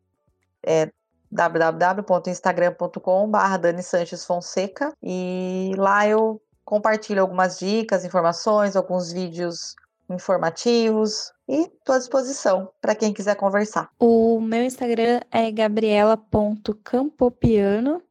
[0.66, 0.92] é
[1.32, 9.76] www.instagram.com.br Dani Sanches Fonseca e lá eu compartilho algumas dicas, informações, alguns vídeos
[10.10, 13.92] informativos e estou à disposição para quem quiser conversar.
[14.00, 18.02] O meu Instagram é gabriela.campopiano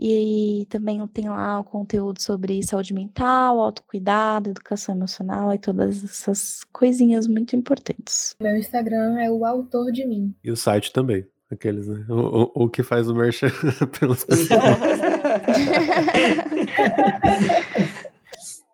[0.00, 6.64] e também tem lá o conteúdo sobre saúde mental, autocuidado, educação emocional e todas essas
[6.72, 8.34] coisinhas muito importantes.
[8.40, 10.34] Meu Instagram é o autor de mim.
[10.42, 11.26] E o site também.
[11.50, 12.06] Aqueles, né?
[12.08, 13.50] O, o, o que faz o merchan
[13.98, 14.60] pelas pessoas.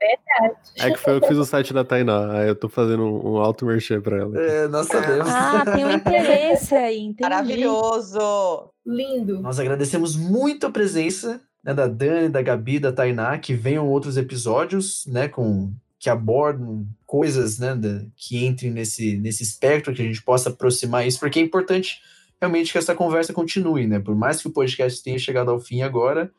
[0.00, 0.56] Verdade.
[0.76, 2.40] É que foi eu que fiz o site da Tainá.
[2.40, 4.38] Aí eu tô fazendo um, um alto merchan pra ela.
[4.38, 5.28] É, nós sabemos.
[5.28, 7.22] Ah, tem um interesse aí, entendi.
[7.22, 8.70] Maravilhoso!
[8.84, 9.40] Lindo.
[9.40, 14.16] Nós agradecemos muito a presença né, da Dani, da Gabi, da Tainá, que venham outros
[14.16, 20.04] episódios, né, com que abordam coisas, né, da, que entrem nesse, nesse espectro, que a
[20.04, 22.00] gente possa aproximar isso, porque é importante
[22.40, 23.98] realmente que essa conversa continue, né?
[23.98, 26.30] Por mais que o podcast tenha chegado ao fim agora,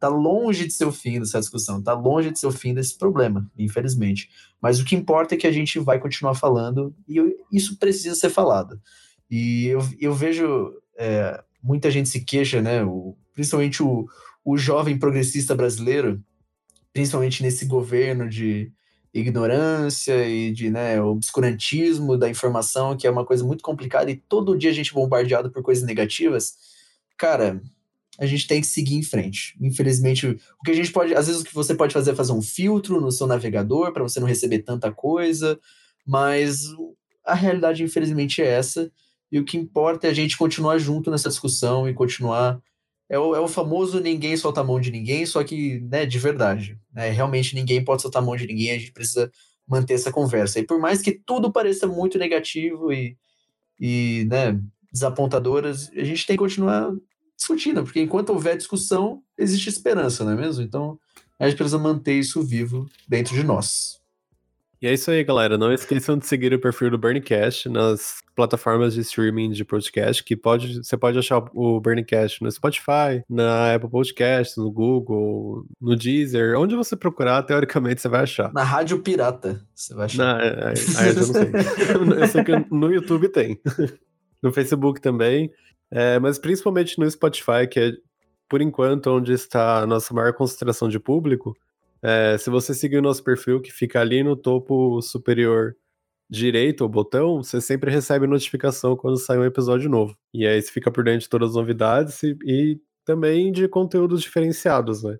[0.00, 2.96] tá longe de ser o fim dessa discussão, tá longe de ser o fim desse
[2.96, 4.30] problema, infelizmente.
[4.60, 8.14] Mas o que importa é que a gente vai continuar falando e eu, isso precisa
[8.14, 8.80] ser falado.
[9.30, 12.82] E eu, eu vejo é, muita gente se queixa, né?
[12.82, 14.08] O, principalmente o,
[14.42, 16.24] o jovem progressista brasileiro,
[16.94, 18.72] principalmente nesse governo de
[19.12, 24.56] ignorância e de né, obscurantismo da informação, que é uma coisa muito complicada e todo
[24.56, 26.54] dia a gente é bombardeado por coisas negativas.
[27.18, 27.60] Cara,
[28.20, 29.56] a gente tem que seguir em frente.
[29.58, 32.32] Infelizmente, o que a gente pode, às vezes o que você pode fazer é fazer
[32.32, 35.58] um filtro no seu navegador para você não receber tanta coisa,
[36.06, 36.66] mas
[37.24, 38.92] a realidade infelizmente é essa
[39.32, 42.60] E o que importa é a gente continuar junto nessa discussão e continuar.
[43.08, 46.18] É o, é o famoso ninguém solta a mão de ninguém, só que, né, de
[46.18, 46.78] verdade.
[46.92, 49.32] Né, realmente ninguém pode soltar a mão de ninguém, a gente precisa
[49.66, 50.58] manter essa conversa.
[50.60, 53.16] E por mais que tudo pareça muito negativo e,
[53.80, 54.60] e né,
[54.92, 56.92] desapontadoras, a gente tem que continuar
[57.40, 60.62] discutindo, porque enquanto houver discussão, existe esperança, não é mesmo?
[60.62, 60.98] Então,
[61.38, 63.98] a gente precisa manter isso vivo dentro de nós.
[64.82, 65.58] E é isso aí, galera.
[65.58, 70.34] Não esqueçam de seguir o perfil do Burncast nas plataformas de streaming de podcast, que
[70.34, 76.58] pode, você pode achar o Burncast no Spotify, na Apple Podcasts, no Google, no Deezer,
[76.58, 78.50] onde você procurar, teoricamente você vai achar.
[78.54, 80.24] Na Rádio Pirata, você vai achar.
[80.24, 81.50] Na, aí, aí eu não sei.
[82.22, 83.60] eu sei que no YouTube tem.
[84.42, 85.50] no Facebook também.
[85.90, 87.92] É, mas principalmente no Spotify, que é,
[88.48, 91.56] por enquanto, onde está a nossa maior concentração de público.
[92.02, 95.76] É, se você seguir o nosso perfil, que fica ali no topo superior
[96.28, 100.16] direito, o botão, você sempre recebe notificação quando sai um episódio novo.
[100.32, 104.22] E aí você fica por dentro de todas as novidades e, e também de conteúdos
[104.22, 105.18] diferenciados, né?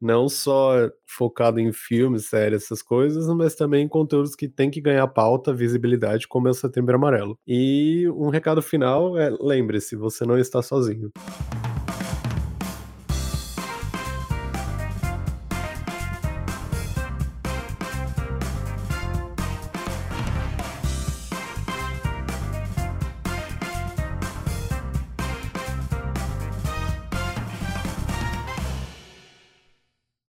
[0.00, 4.80] Não só focado em filmes, séries, essas coisas, mas também em conteúdos que tem que
[4.80, 7.38] ganhar pauta, visibilidade, como é o Setembro Amarelo.
[7.46, 11.10] E um recado final é: lembre-se, você não está sozinho.